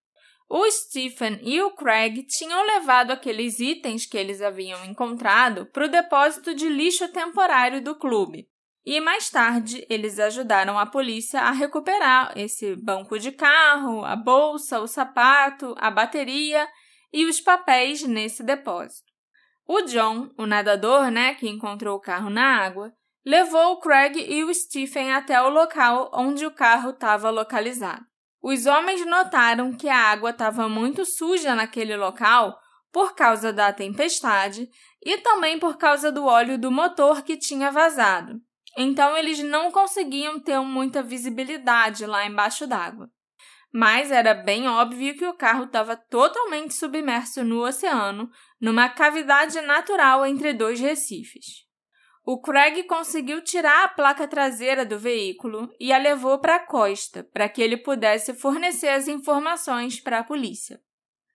[0.55, 5.89] O Stephen e o Craig tinham levado aqueles itens que eles haviam encontrado para o
[5.89, 8.47] depósito de lixo temporário do clube.
[8.85, 14.79] E mais tarde, eles ajudaram a polícia a recuperar esse banco de carro, a bolsa,
[14.81, 16.69] o sapato, a bateria
[17.11, 19.11] e os papéis nesse depósito.
[19.67, 22.93] O John, o nadador, né, que encontrou o carro na água,
[23.25, 28.12] levou o Craig e o Stephen até o local onde o carro estava localizado.
[28.43, 32.59] Os homens notaram que a água estava muito suja naquele local
[32.93, 34.69] por causa da tempestade
[35.01, 38.41] e também por causa do óleo do motor que tinha vazado.
[38.77, 43.09] Então eles não conseguiam ter muita visibilidade lá embaixo d'água.
[43.73, 48.29] Mas era bem óbvio que o carro estava totalmente submerso no oceano,
[48.61, 51.72] numa cavidade natural entre dois recifes.
[52.25, 57.25] O Craig conseguiu tirar a placa traseira do veículo e a levou para a costa
[57.33, 60.81] para que ele pudesse fornecer as informações para a polícia.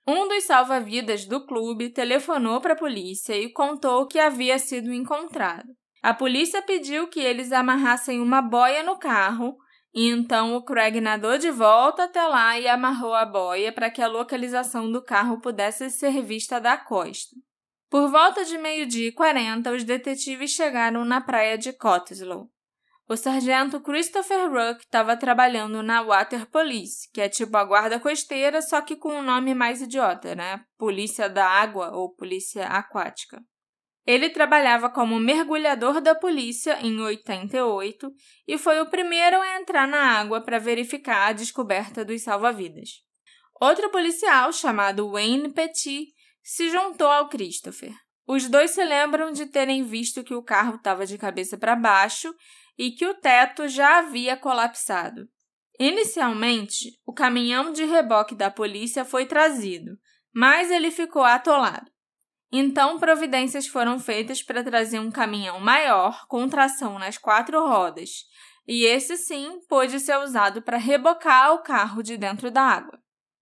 [0.08, 5.68] Um dos salva-vidas do clube telefonou para a polícia e contou que havia sido encontrado.
[6.02, 9.58] A polícia pediu que eles amarrassem uma boia no carro
[9.94, 14.02] e então o Craig nadou de volta até lá e amarrou a boia para que
[14.02, 17.36] a localização do carro pudesse ser vista da costa.
[17.90, 22.48] Por volta de meio-dia e quarenta, os detetives chegaram na praia de Cottesloe.
[23.10, 28.62] O sargento Christopher Ruck estava trabalhando na Water Police, que é tipo a guarda costeira,
[28.62, 30.62] só que com um nome mais idiota, né?
[30.78, 33.42] Polícia da Água ou Polícia Aquática.
[34.06, 38.12] Ele trabalhava como mergulhador da polícia em 88
[38.46, 42.90] e foi o primeiro a entrar na água para verificar a descoberta dos salva-vidas.
[43.60, 46.08] Outro policial, chamado Wayne Petit,
[46.50, 47.94] se juntou ao Christopher.
[48.26, 52.34] Os dois se lembram de terem visto que o carro estava de cabeça para baixo
[52.78, 55.28] e que o teto já havia colapsado.
[55.78, 59.98] Inicialmente, o caminhão de reboque da polícia foi trazido,
[60.34, 61.92] mas ele ficou atolado.
[62.50, 68.24] Então, providências foram feitas para trazer um caminhão maior com tração nas quatro rodas,
[68.66, 72.98] e esse sim pôde ser usado para rebocar o carro de dentro da água.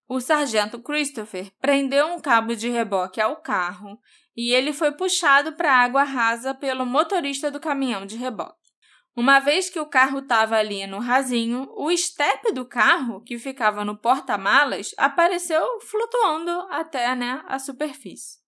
[0.08, 3.98] O sargento Christopher prendeu um cabo de reboque ao carro
[4.36, 8.66] e ele foi puxado para a água rasa pelo motorista do caminhão de reboque.
[9.16, 13.82] Uma vez que o carro estava ali no rasinho, o estepe do carro, que ficava
[13.82, 18.38] no porta-malas, apareceu flutuando até né, a superfície.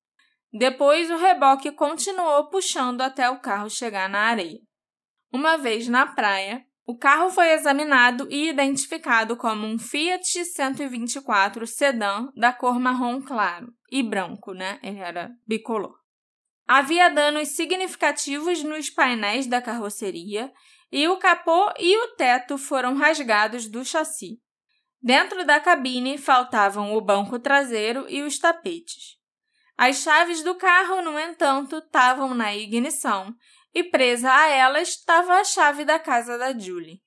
[0.53, 4.61] Depois, o reboque continuou puxando até o carro chegar na areia.
[5.33, 12.31] Uma vez na praia, o carro foi examinado e identificado como um Fiat 124 sedã
[12.35, 14.81] da cor marrom claro e branco, né?
[14.83, 15.94] Ele era bicolor.
[16.66, 20.51] Havia danos significativos nos painéis da carroceria
[20.90, 24.40] e o capô e o teto foram rasgados do chassi.
[24.98, 29.18] Dentro da cabine faltavam o banco traseiro e os tapetes.
[29.77, 33.35] As chaves do carro, no entanto, estavam na ignição
[33.74, 37.00] e presa a elas estava a chave da casa da Julie.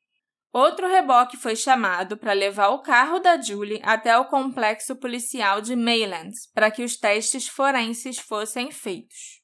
[0.54, 5.76] Outro reboque foi chamado para levar o carro da Julie até o complexo policial de
[5.76, 9.41] Maylands para que os testes forenses fossem feitos.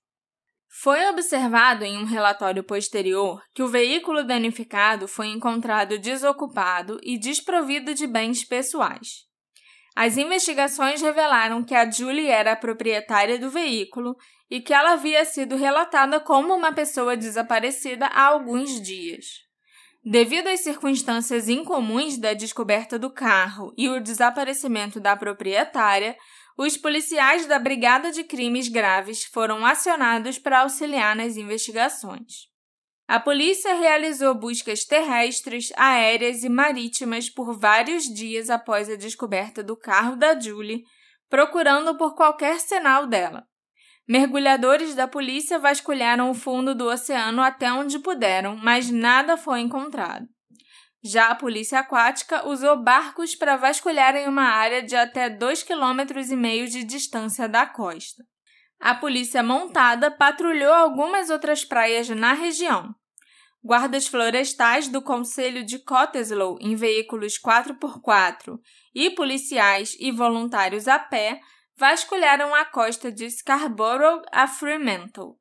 [0.82, 7.96] Foi observado em um relatório posterior que o veículo danificado foi encontrado desocupado e desprovido
[7.96, 9.26] de bens pessoais.
[9.96, 14.16] As investigações revelaram que a Julie era a proprietária do veículo
[14.50, 19.48] e que ela havia sido relatada como uma pessoa desaparecida há alguns dias.
[20.04, 26.16] Devido às circunstâncias incomuns da descoberta do carro e o desaparecimento da proprietária,
[26.58, 32.48] os policiais da Brigada de Crimes Graves foram acionados para auxiliar nas investigações.
[33.08, 39.78] A polícia realizou buscas terrestres, aéreas e marítimas por vários dias após a descoberta do
[39.78, 40.84] carro da Julie,
[41.30, 43.47] procurando por qualquer sinal dela.
[44.08, 50.26] Mergulhadores da polícia vasculharam o fundo do oceano até onde puderam, mas nada foi encontrado.
[51.04, 56.84] Já a polícia aquática usou barcos para vasculharem uma área de até 2,5 km de
[56.84, 58.24] distância da costa.
[58.80, 62.96] A polícia montada patrulhou algumas outras praias na região.
[63.64, 68.58] Guardas florestais do Conselho de Cottesloe em veículos 4x4
[68.96, 71.42] e policiais e voluntários a pé
[71.78, 75.36] vasculharam a costa de Scarborough a Fremantle.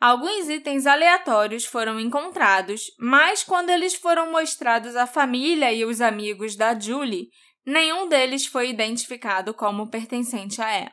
[0.00, 6.56] Alguns itens aleatórios foram encontrados, mas quando eles foram mostrados à família e os amigos
[6.56, 7.28] da Julie,
[7.66, 10.92] nenhum deles foi identificado como pertencente a ela.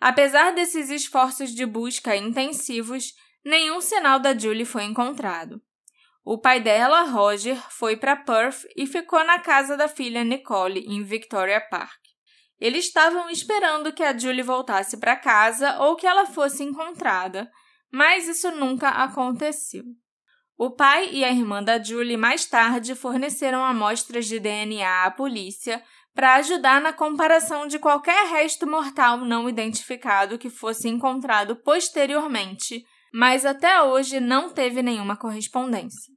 [0.00, 3.14] Apesar desses esforços de busca intensivos,
[3.44, 5.62] nenhum sinal da Julie foi encontrado.
[6.22, 11.02] O pai dela, Roger, foi para Perth e ficou na casa da filha Nicole, em
[11.02, 12.03] Victoria Park.
[12.64, 17.46] Eles estavam esperando que a Julie voltasse para casa ou que ela fosse encontrada,
[17.92, 19.84] mas isso nunca aconteceu.
[20.56, 25.84] O pai e a irmã da Julie mais tarde forneceram amostras de DNA à polícia
[26.14, 33.44] para ajudar na comparação de qualquer resto mortal não identificado que fosse encontrado posteriormente, mas
[33.44, 36.14] até hoje não teve nenhuma correspondência.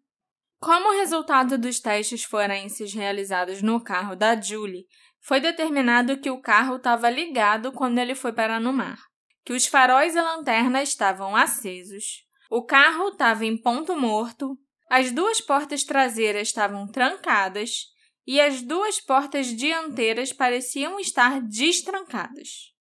[0.60, 4.86] Como resultado dos testes forenses realizados no carro da Julie,
[5.28, 8.98] foi determinado que o carro estava ligado quando ele foi parar no mar,
[9.44, 14.58] que os faróis e lanternas estavam acesos, o carro estava em ponto morto,
[14.90, 17.88] as duas portas traseiras estavam trancadas
[18.26, 22.72] e as duas portas dianteiras pareciam estar destrancadas.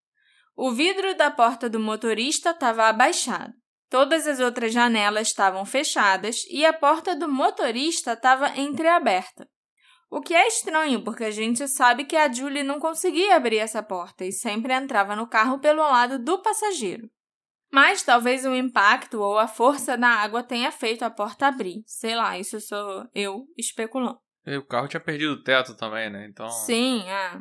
[0.54, 3.52] O vidro da porta do motorista estava abaixado.
[3.90, 9.48] Todas as outras janelas estavam fechadas e a porta do motorista estava entreaberta.
[10.08, 13.82] O que é estranho, porque a gente sabe que a Julie não conseguia abrir essa
[13.82, 17.10] porta e sempre entrava no carro pelo lado do passageiro.
[17.72, 21.82] Mas talvez o impacto ou a força da água tenha feito a porta abrir.
[21.86, 24.20] Sei lá, isso sou eu especulando.
[24.46, 26.26] E o carro tinha perdido o teto também, né?
[26.30, 26.48] Então.
[26.48, 27.40] Sim, é.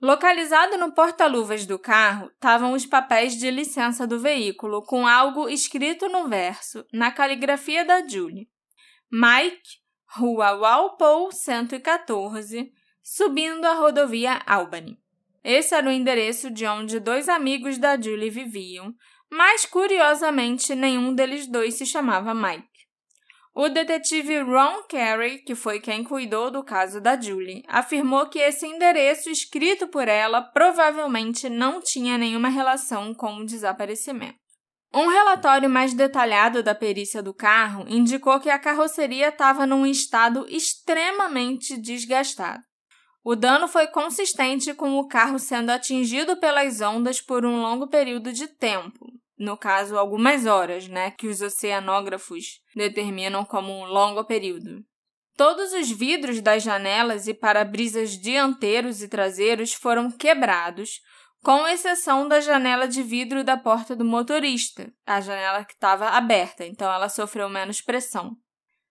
[0.00, 6.08] Localizado no porta-luvas do carro estavam os papéis de licença do veículo com algo escrito
[6.10, 8.46] no verso, na caligrafia da Julie.
[9.10, 9.80] Mike,
[10.16, 12.70] Rua Walpole 114,
[13.02, 14.96] subindo a rodovia Albany.
[15.42, 18.94] Esse era o endereço de onde dois amigos da Julie viviam,
[19.28, 22.68] mas curiosamente nenhum deles dois se chamava Mike.
[23.52, 28.64] O detetive Ron Carey, que foi quem cuidou do caso da Julie, afirmou que esse
[28.64, 34.43] endereço escrito por ela provavelmente não tinha nenhuma relação com o desaparecimento.
[34.94, 40.46] Um relatório mais detalhado da perícia do carro indicou que a carroceria estava num estado
[40.48, 42.62] extremamente desgastado.
[43.24, 48.32] O dano foi consistente com o carro sendo atingido pelas ondas por um longo período
[48.32, 54.84] de tempo, no caso, algumas horas, né, que os oceanógrafos determinam como um longo período.
[55.36, 61.00] Todos os vidros das janelas e para-brisas dianteiros e traseiros foram quebrados,
[61.44, 66.64] com exceção da janela de vidro da porta do motorista, a janela que estava aberta,
[66.64, 68.34] então ela sofreu menos pressão.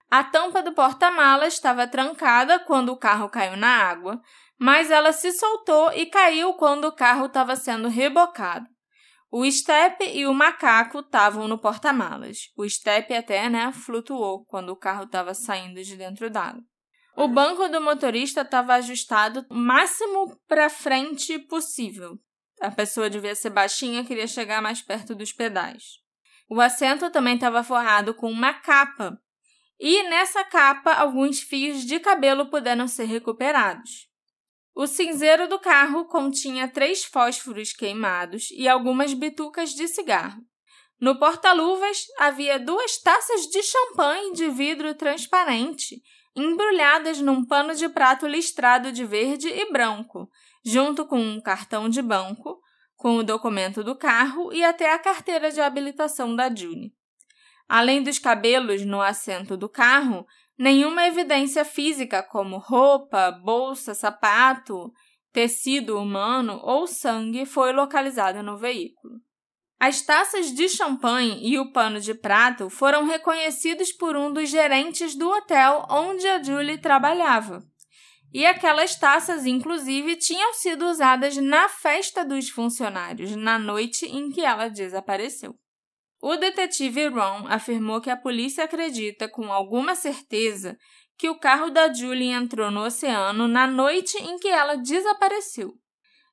[0.10, 4.22] A tampa do porta-malas estava trancada quando o carro caiu na água,
[4.60, 8.68] mas ela se soltou e caiu quando o carro estava sendo rebocado.
[9.32, 12.52] O Step e o macaco estavam no porta-malas.
[12.56, 16.62] O Step até, né, flutuou quando o carro estava saindo de dentro d'água.
[17.18, 22.20] O banco do motorista estava ajustado o máximo para frente possível.
[22.64, 26.00] A pessoa devia ser baixinha, queria chegar mais perto dos pedais.
[26.50, 29.20] O assento também estava forrado com uma capa.
[29.78, 34.08] E nessa capa, alguns fios de cabelo puderam ser recuperados.
[34.74, 40.42] O cinzeiro do carro continha três fósforos queimados e algumas bitucas de cigarro.
[41.02, 46.02] No porta-luvas havia duas taças de champanhe de vidro transparente,
[46.34, 50.30] embrulhadas num pano de prato listrado de verde e branco,
[50.64, 52.60] junto com um cartão de banco,
[52.96, 56.94] com o documento do carro e até a carteira de habilitação da June.
[57.68, 60.26] Além dos cabelos no assento do carro,
[60.58, 64.94] Nenhuma evidência física, como roupa, bolsa, sapato,
[65.32, 69.16] tecido humano ou sangue, foi localizada no veículo.
[69.80, 75.16] As taças de champanhe e o pano de prato foram reconhecidos por um dos gerentes
[75.16, 77.62] do hotel onde a Julie trabalhava.
[78.34, 84.42] E aquelas taças, inclusive, tinham sido usadas na festa dos funcionários na noite em que
[84.42, 85.54] ela desapareceu.
[86.20, 90.78] O detetive Ron afirmou que a polícia acredita com alguma certeza
[91.18, 95.74] que o carro da Julie entrou no oceano na noite em que ela desapareceu.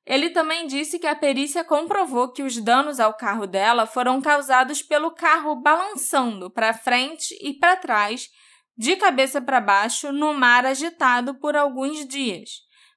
[0.03, 4.81] Ele também disse que a perícia comprovou que os danos ao carro dela foram causados
[4.81, 8.27] pelo carro balançando para frente e para trás,
[8.77, 12.49] de cabeça para baixo, no mar agitado por alguns dias,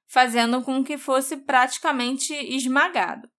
[0.07, 3.29] fazendo com que fosse praticamente esmagado.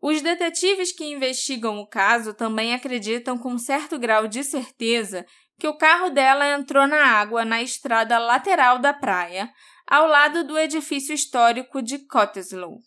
[0.00, 5.26] Os detetives que investigam o caso também acreditam com certo grau de certeza
[5.58, 9.50] que o carro dela entrou na água na estrada lateral da praia,
[9.86, 12.80] ao lado do edifício histórico de Cottesloe.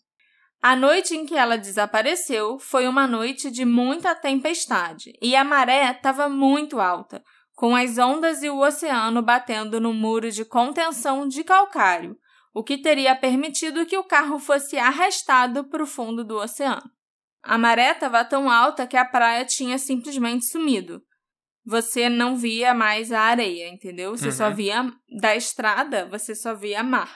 [0.62, 5.90] A noite em que ela desapareceu foi uma noite de muita tempestade e a maré
[5.90, 7.24] estava muito alta,
[7.60, 12.16] com as ondas e o oceano batendo no muro de contenção de calcário,
[12.54, 16.90] o que teria permitido que o carro fosse arrastado para o fundo do oceano.
[17.42, 21.02] A maré estava tão alta que a praia tinha simplesmente sumido.
[21.62, 24.16] Você não via mais a areia, entendeu?
[24.16, 24.32] Você uhum.
[24.32, 24.90] só via
[25.20, 27.14] da estrada, você só via mar.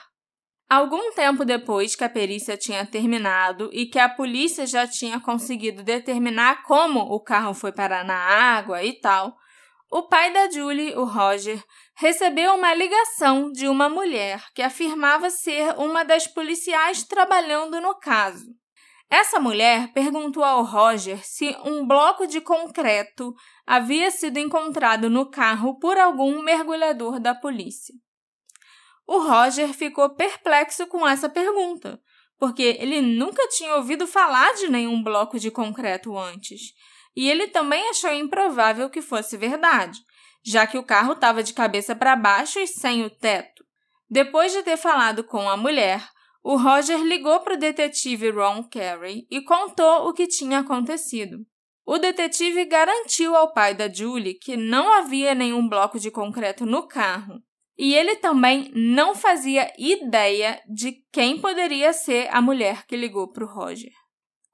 [0.69, 5.81] Algum tempo depois que a perícia tinha terminado e que a polícia já tinha conseguido
[5.81, 9.35] determinar como o carro foi parar na água e tal,
[9.97, 11.63] o pai da Julie, o Roger,
[11.95, 18.45] recebeu uma ligação de uma mulher que afirmava ser uma das policiais trabalhando no caso.
[19.09, 23.33] Essa mulher perguntou ao Roger se um bloco de concreto
[23.65, 27.95] havia sido encontrado no carro por algum mergulhador da polícia.
[29.07, 32.01] O Roger ficou perplexo com essa pergunta,
[32.37, 36.73] porque ele nunca tinha ouvido falar de nenhum bloco de concreto antes,
[37.15, 39.99] e ele também achou improvável que fosse verdade,
[40.43, 43.63] já que o carro estava de cabeça para baixo e sem o teto.
[44.09, 46.07] Depois de ter falado com a mulher,
[46.43, 51.39] o Roger ligou para o detetive Ron Carey e contou o que tinha acontecido.
[51.85, 56.87] O detetive garantiu ao pai da Julie que não havia nenhum bloco de concreto no
[56.87, 57.41] carro.
[57.77, 63.43] E ele também não fazia ideia de quem poderia ser a mulher que ligou para
[63.43, 63.91] o Roger.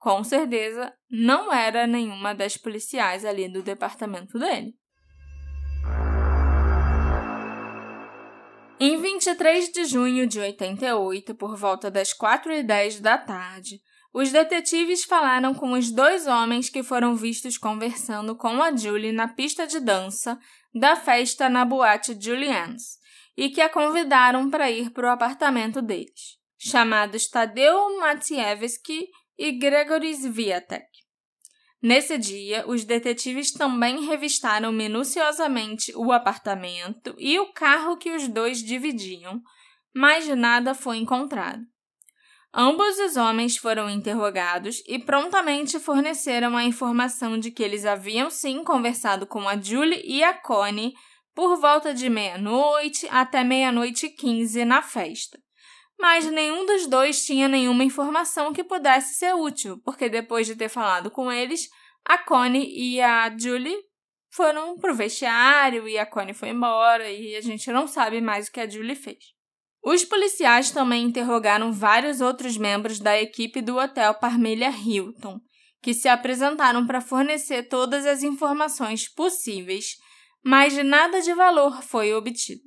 [0.02, 4.74] Com certeza, não era nenhuma das policiais ali do departamento dele.
[8.80, 13.80] Em 23 de junho de 88, por volta das 4 e 10 da tarde,
[14.12, 19.28] os detetives falaram com os dois homens que foram vistos conversando com a Julie na
[19.28, 20.36] pista de dança
[20.74, 22.97] da festa na boate Julian's
[23.38, 29.08] e que a convidaram para ir para o apartamento deles, chamados Tadeu Matievski
[29.42, 30.86] e Gregory Sviatek.
[31.82, 38.60] Nesse dia, os detetives também revistaram minuciosamente o apartamento e o carro que os dois
[38.60, 39.42] dividiam,
[39.92, 41.64] mas nada foi encontrado.
[42.54, 48.64] Ambos os homens foram interrogados e prontamente forneceram a informação de que eles haviam sim
[48.64, 50.94] conversado com a Julie e a Connie
[51.34, 55.39] por volta de meia-noite até meia-noite e quinze na festa.
[56.02, 60.68] Mas nenhum dos dois tinha nenhuma informação que pudesse ser útil, porque depois de ter
[60.68, 61.70] falado com eles,
[62.04, 63.78] a Connie e a Julie
[64.32, 68.52] foram pro vestiário e a Connie foi embora e a gente não sabe mais o
[68.52, 69.20] que a Julie fez.
[69.84, 75.39] Os policiais também interrogaram vários outros membros da equipe do hotel Parmelia Hilton,
[75.84, 79.97] que se apresentaram para fornecer todas as informações possíveis,
[80.43, 82.64] mas nada de valor foi obtido.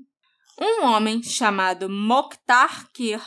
[0.61, 3.21] Um homem chamado Mokhtar Kir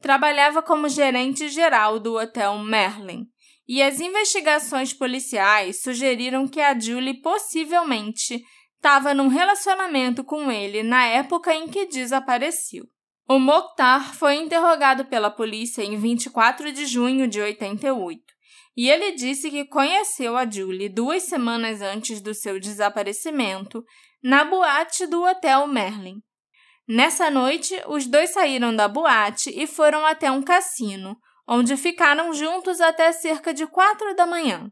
[0.00, 3.26] trabalhava como gerente geral do Hotel Merlin,
[3.66, 8.42] e as investigações policiais sugeriram que a Julie possivelmente
[8.76, 12.84] estava num relacionamento com ele na época em que desapareceu.
[13.28, 18.22] O Mokhtar foi interrogado pela polícia em 24 de junho de 88
[18.76, 23.82] e ele disse que conheceu a Julie duas semanas antes do seu desaparecimento
[24.22, 26.20] na boate do Hotel Merlin.
[26.88, 31.16] Nessa noite, os dois saíram da boate e foram até um cassino,
[31.46, 34.70] onde ficaram juntos até cerca de quatro da manhã.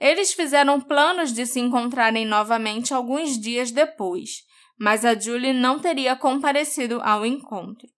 [0.00, 4.42] Eles fizeram planos de se encontrarem novamente alguns dias depois,
[4.78, 7.88] mas a Julie não teria comparecido ao encontro.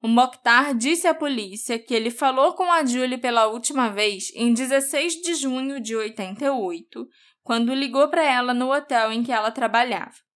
[0.00, 4.54] O Mokhtar disse à polícia que ele falou com a Julie pela última vez em
[4.54, 7.06] 16 de junho de 88,
[7.42, 10.27] quando ligou para ela no hotel em que ela trabalhava.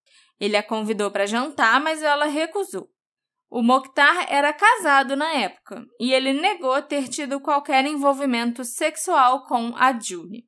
[0.42, 2.88] Ele a convidou para jantar, mas ela recusou.
[3.48, 9.72] O Mokhtar era casado na época e ele negou ter tido qualquer envolvimento sexual com
[9.76, 10.42] a Julie.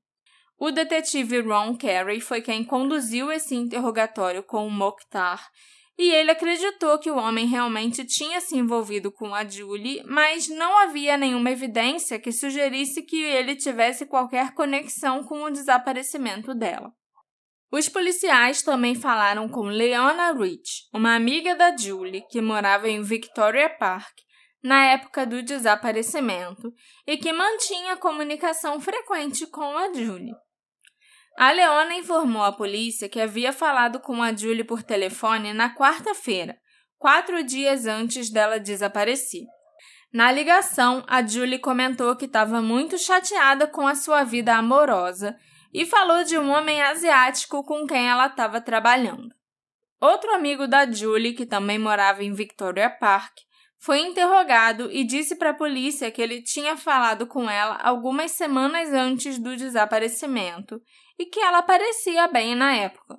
[0.58, 5.48] O detetive Ron Carey foi quem conduziu esse interrogatório com o Mokhtar
[5.96, 10.76] e ele acreditou que o homem realmente tinha se envolvido com a Julie, mas não
[10.78, 16.92] havia nenhuma evidência que sugerisse que ele tivesse qualquer conexão com o desaparecimento dela.
[17.70, 23.68] Os policiais também falaram com Leona Rich, uma amiga da Julie que morava em Victoria
[23.68, 24.14] Park
[24.62, 26.72] na época do desaparecimento
[27.06, 30.34] e que mantinha comunicação frequente com a Julie.
[31.36, 36.56] A Leona informou à polícia que havia falado com a Julie por telefone na quarta-feira,
[36.96, 39.42] quatro dias antes dela desaparecer.
[40.12, 45.36] Na ligação, a Julie comentou que estava muito chateada com a sua vida amorosa
[45.74, 49.34] e falou de um homem asiático com quem ela estava trabalhando.
[50.00, 53.38] Outro amigo da Julie, que também morava em Victoria Park,
[53.76, 58.90] foi interrogado e disse para a polícia que ele tinha falado com ela algumas semanas
[58.92, 60.80] antes do desaparecimento
[61.18, 63.18] e que ela parecia bem na época.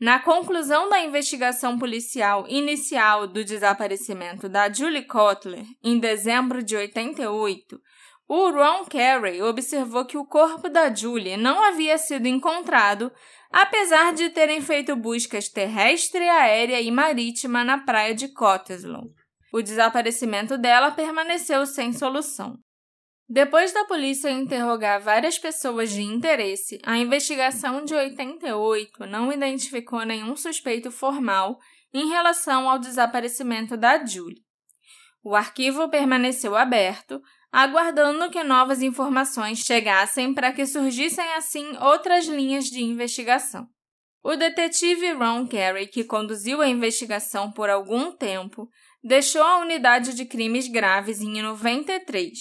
[0.00, 7.80] Na conclusão da investigação policial inicial do desaparecimento da Julie Kotler, em dezembro de 88,
[8.28, 13.12] o Ron Carey observou que o corpo da Julie não havia sido encontrado,
[13.50, 19.12] apesar de terem feito buscas terrestre, aérea e marítima na praia de Cottesloe.
[19.52, 22.58] O desaparecimento dela permaneceu sem solução.
[23.28, 30.36] Depois da polícia interrogar várias pessoas de interesse, a investigação de 88 não identificou nenhum
[30.36, 31.58] suspeito formal
[31.92, 34.42] em relação ao desaparecimento da Julie.
[35.22, 37.22] O arquivo permaneceu aberto,
[37.54, 43.68] aguardando que novas informações chegassem para que surgissem assim outras linhas de investigação.
[44.24, 48.68] O detetive Ron Carey, que conduziu a investigação por algum tempo,
[49.04, 52.36] deixou a unidade de crimes graves em 93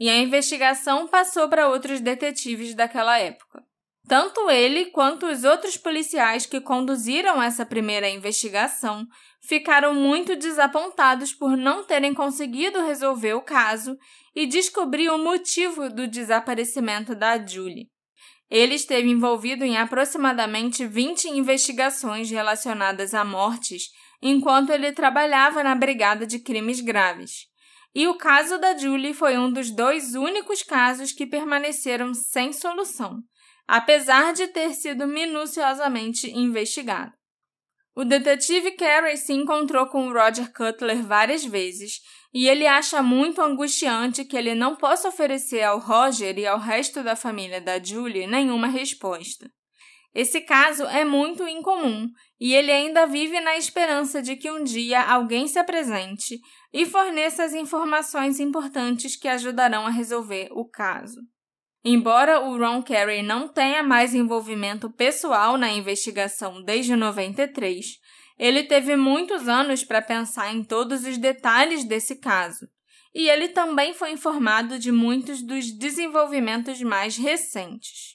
[0.00, 3.62] e a investigação passou para outros detetives daquela época.
[4.06, 9.06] Tanto ele quanto os outros policiais que conduziram essa primeira investigação
[9.40, 13.96] ficaram muito desapontados por não terem conseguido resolver o caso
[14.36, 17.88] e descobrir o motivo do desaparecimento da Julie.
[18.50, 23.84] Ele esteve envolvido em aproximadamente 20 investigações relacionadas a mortes
[24.20, 27.46] enquanto ele trabalhava na Brigada de Crimes Graves.
[27.94, 33.22] E o caso da Julie foi um dos dois únicos casos que permaneceram sem solução
[33.66, 37.12] apesar de ter sido minuciosamente investigado.
[37.96, 42.00] O detetive Carey se encontrou com Roger Cutler várias vezes
[42.32, 47.04] e ele acha muito angustiante que ele não possa oferecer ao Roger e ao resto
[47.04, 49.48] da família da Julie nenhuma resposta.
[50.12, 52.08] Esse caso é muito incomum
[52.40, 56.40] e ele ainda vive na esperança de que um dia alguém se apresente
[56.72, 61.20] e forneça as informações importantes que ajudarão a resolver o caso.
[61.86, 67.98] Embora o Ron Carey não tenha mais envolvimento pessoal na investigação desde 93,
[68.38, 72.66] ele teve muitos anos para pensar em todos os detalhes desse caso,
[73.14, 78.14] e ele também foi informado de muitos dos desenvolvimentos mais recentes.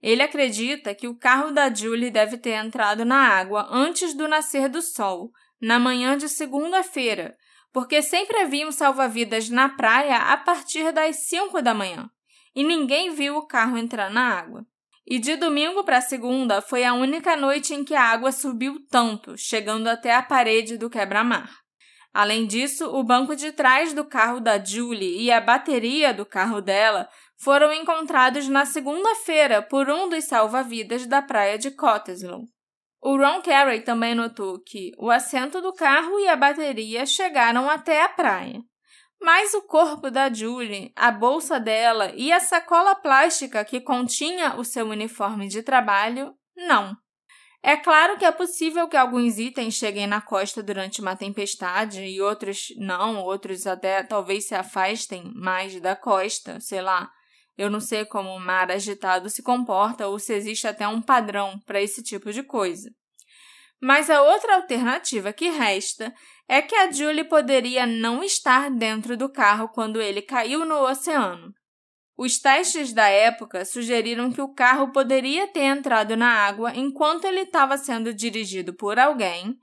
[0.00, 4.68] Ele acredita que o carro da Julie deve ter entrado na água antes do nascer
[4.68, 7.36] do sol, na manhã de segunda-feira,
[7.72, 12.08] porque sempre havia um salva-vidas na praia a partir das 5 da manhã
[12.54, 14.66] e ninguém viu o carro entrar na água.
[15.06, 19.36] E de domingo para segunda foi a única noite em que a água subiu tanto,
[19.38, 21.50] chegando até a parede do quebra-mar.
[22.12, 26.60] Além disso, o banco de trás do carro da Julie e a bateria do carro
[26.60, 32.46] dela foram encontrados na segunda-feira por um dos salva-vidas da praia de Cottesloe.
[33.00, 38.02] O Ron Carey também notou que o assento do carro e a bateria chegaram até
[38.02, 38.60] a praia.
[39.20, 44.64] Mas o corpo da Julie, a bolsa dela e a sacola plástica que continha o
[44.64, 46.96] seu uniforme de trabalho, não.
[47.62, 52.20] É claro que é possível que alguns itens cheguem na costa durante uma tempestade e
[52.20, 57.10] outros não, outros até talvez se afastem mais da costa, sei lá.
[57.56, 61.58] Eu não sei como o mar agitado se comporta ou se existe até um padrão
[61.66, 62.88] para esse tipo de coisa.
[63.80, 66.12] Mas a outra alternativa que resta
[66.48, 71.54] é que a Julie poderia não estar dentro do carro quando ele caiu no oceano.
[72.16, 77.42] Os testes da época sugeriram que o carro poderia ter entrado na água enquanto ele
[77.42, 79.56] estava sendo dirigido por alguém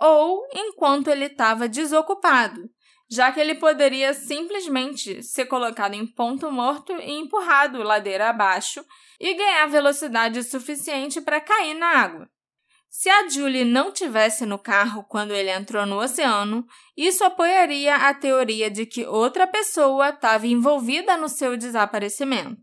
[0.00, 2.70] ou enquanto ele estava desocupado,
[3.10, 8.82] já que ele poderia simplesmente ser colocado em ponto morto e empurrado ladeira abaixo
[9.20, 12.30] e ganhar velocidade suficiente para cair na água.
[12.90, 16.66] Se a Julie não tivesse no carro quando ele entrou no oceano,
[16.96, 22.62] isso apoiaria a teoria de que outra pessoa estava envolvida no seu desaparecimento.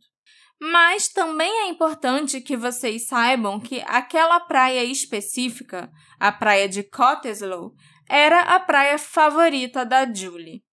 [0.59, 7.71] Mas também é importante que vocês saibam que aquela praia específica, a praia de Cottesloe,
[8.09, 10.63] era a praia favorita da Julie.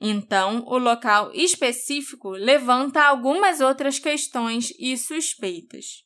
[0.00, 6.04] Então, o local específico levanta algumas outras questões e suspeitas.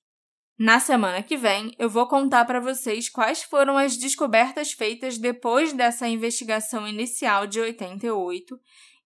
[0.58, 5.72] Na semana que vem, eu vou contar para vocês quais foram as descobertas feitas depois
[5.72, 8.58] dessa investigação inicial de 88,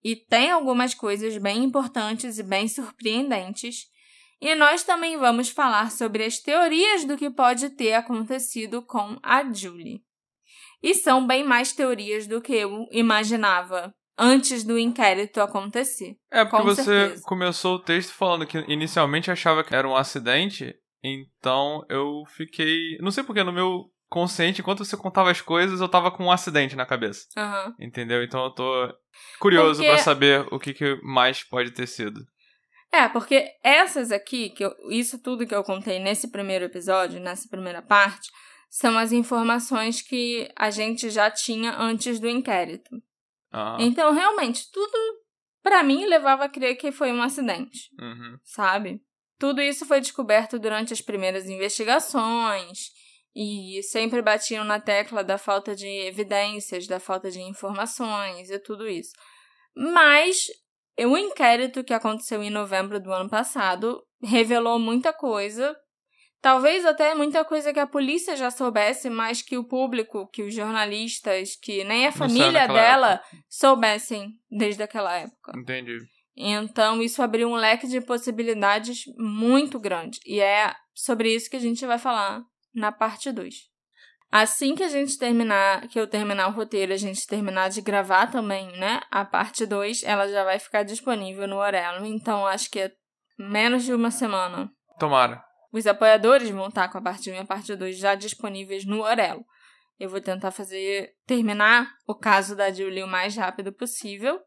[0.03, 3.87] e tem algumas coisas bem importantes e bem surpreendentes.
[4.41, 9.45] E nós também vamos falar sobre as teorias do que pode ter acontecido com a
[9.53, 10.03] Julie.
[10.83, 16.17] E são bem mais teorias do que eu imaginava antes do inquérito acontecer.
[16.31, 17.23] É, porque com você certeza.
[17.25, 22.97] começou o texto falando que inicialmente achava que era um acidente, então eu fiquei.
[23.01, 26.31] Não sei porque no meu consciente, enquanto você contava as coisas, eu tava com um
[26.31, 27.27] acidente na cabeça.
[27.37, 27.75] Aham.
[27.81, 28.23] Entendeu?
[28.23, 28.95] Então eu tô
[29.39, 32.21] curioso Porque- pra saber o que, que mais pode ter sido.
[32.93, 37.49] É, porque essas aqui, que eu- isso tudo que eu contei nesse primeiro episódio, nessa
[37.49, 38.29] primeira parte,
[38.69, 42.91] são as informações que a gente já tinha antes do inquérito.
[43.51, 44.93] Ah, Então, realmente, tudo
[45.63, 48.37] pra mim levava a crer que foi um acidente, uhum.
[48.45, 49.01] sabe?
[49.43, 52.93] Tudo isso foi descoberto durante as primeiras investigações
[53.35, 58.89] e sempre batiam na tecla da falta de evidências, da falta de informações e tudo
[58.89, 59.11] isso.
[59.75, 60.47] Mas
[60.97, 65.77] O inquérito que aconteceu em novembro do ano passado revelou muita coisa.
[66.41, 70.55] Talvez até muita coisa que a polícia já soubesse, mas que o público, que os
[70.55, 73.39] jornalistas, que nem a família dela época.
[73.49, 75.53] soubessem desde aquela época.
[75.57, 75.99] Entendi.
[76.37, 80.19] Então, isso abriu um leque de possibilidades muito grande.
[80.25, 82.43] E é sobre isso que a gente vai falar
[82.75, 83.55] na parte 2.
[84.31, 88.29] Assim que a gente terminar, que eu terminar o roteiro, a gente terminar de gravar
[88.29, 89.03] também, né?
[89.11, 92.07] A parte 2, ela já vai ficar disponível no Orelo.
[92.07, 92.93] Então, acho que é
[93.39, 94.71] menos de uma semana.
[94.99, 95.45] Tomara.
[95.71, 99.03] Os apoiadores vão estar com a parte 1 e a parte 2 já disponíveis no
[99.03, 99.45] Orelo.
[100.01, 104.41] Eu vou tentar fazer terminar o caso da Julie o mais rápido possível.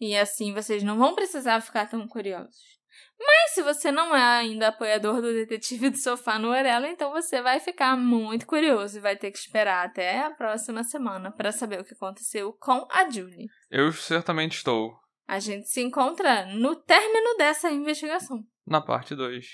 [0.00, 2.76] E assim vocês não vão precisar ficar tão curiosos.
[3.18, 7.40] Mas se você não é ainda apoiador do Detetive do Sofá no Orelo, então você
[7.40, 11.80] vai ficar muito curioso e vai ter que esperar até a próxima semana para saber
[11.80, 13.48] o que aconteceu com a Julie.
[13.70, 14.98] Eu certamente estou.
[15.26, 18.44] A gente se encontra no término dessa investigação.
[18.66, 19.46] Na parte 2.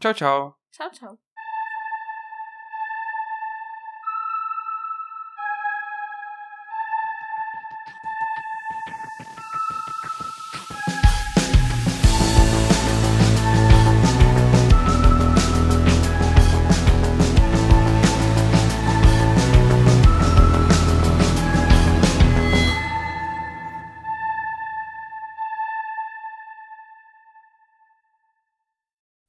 [0.00, 0.58] Tchau, tchau.
[0.70, 1.27] Tchau, tchau.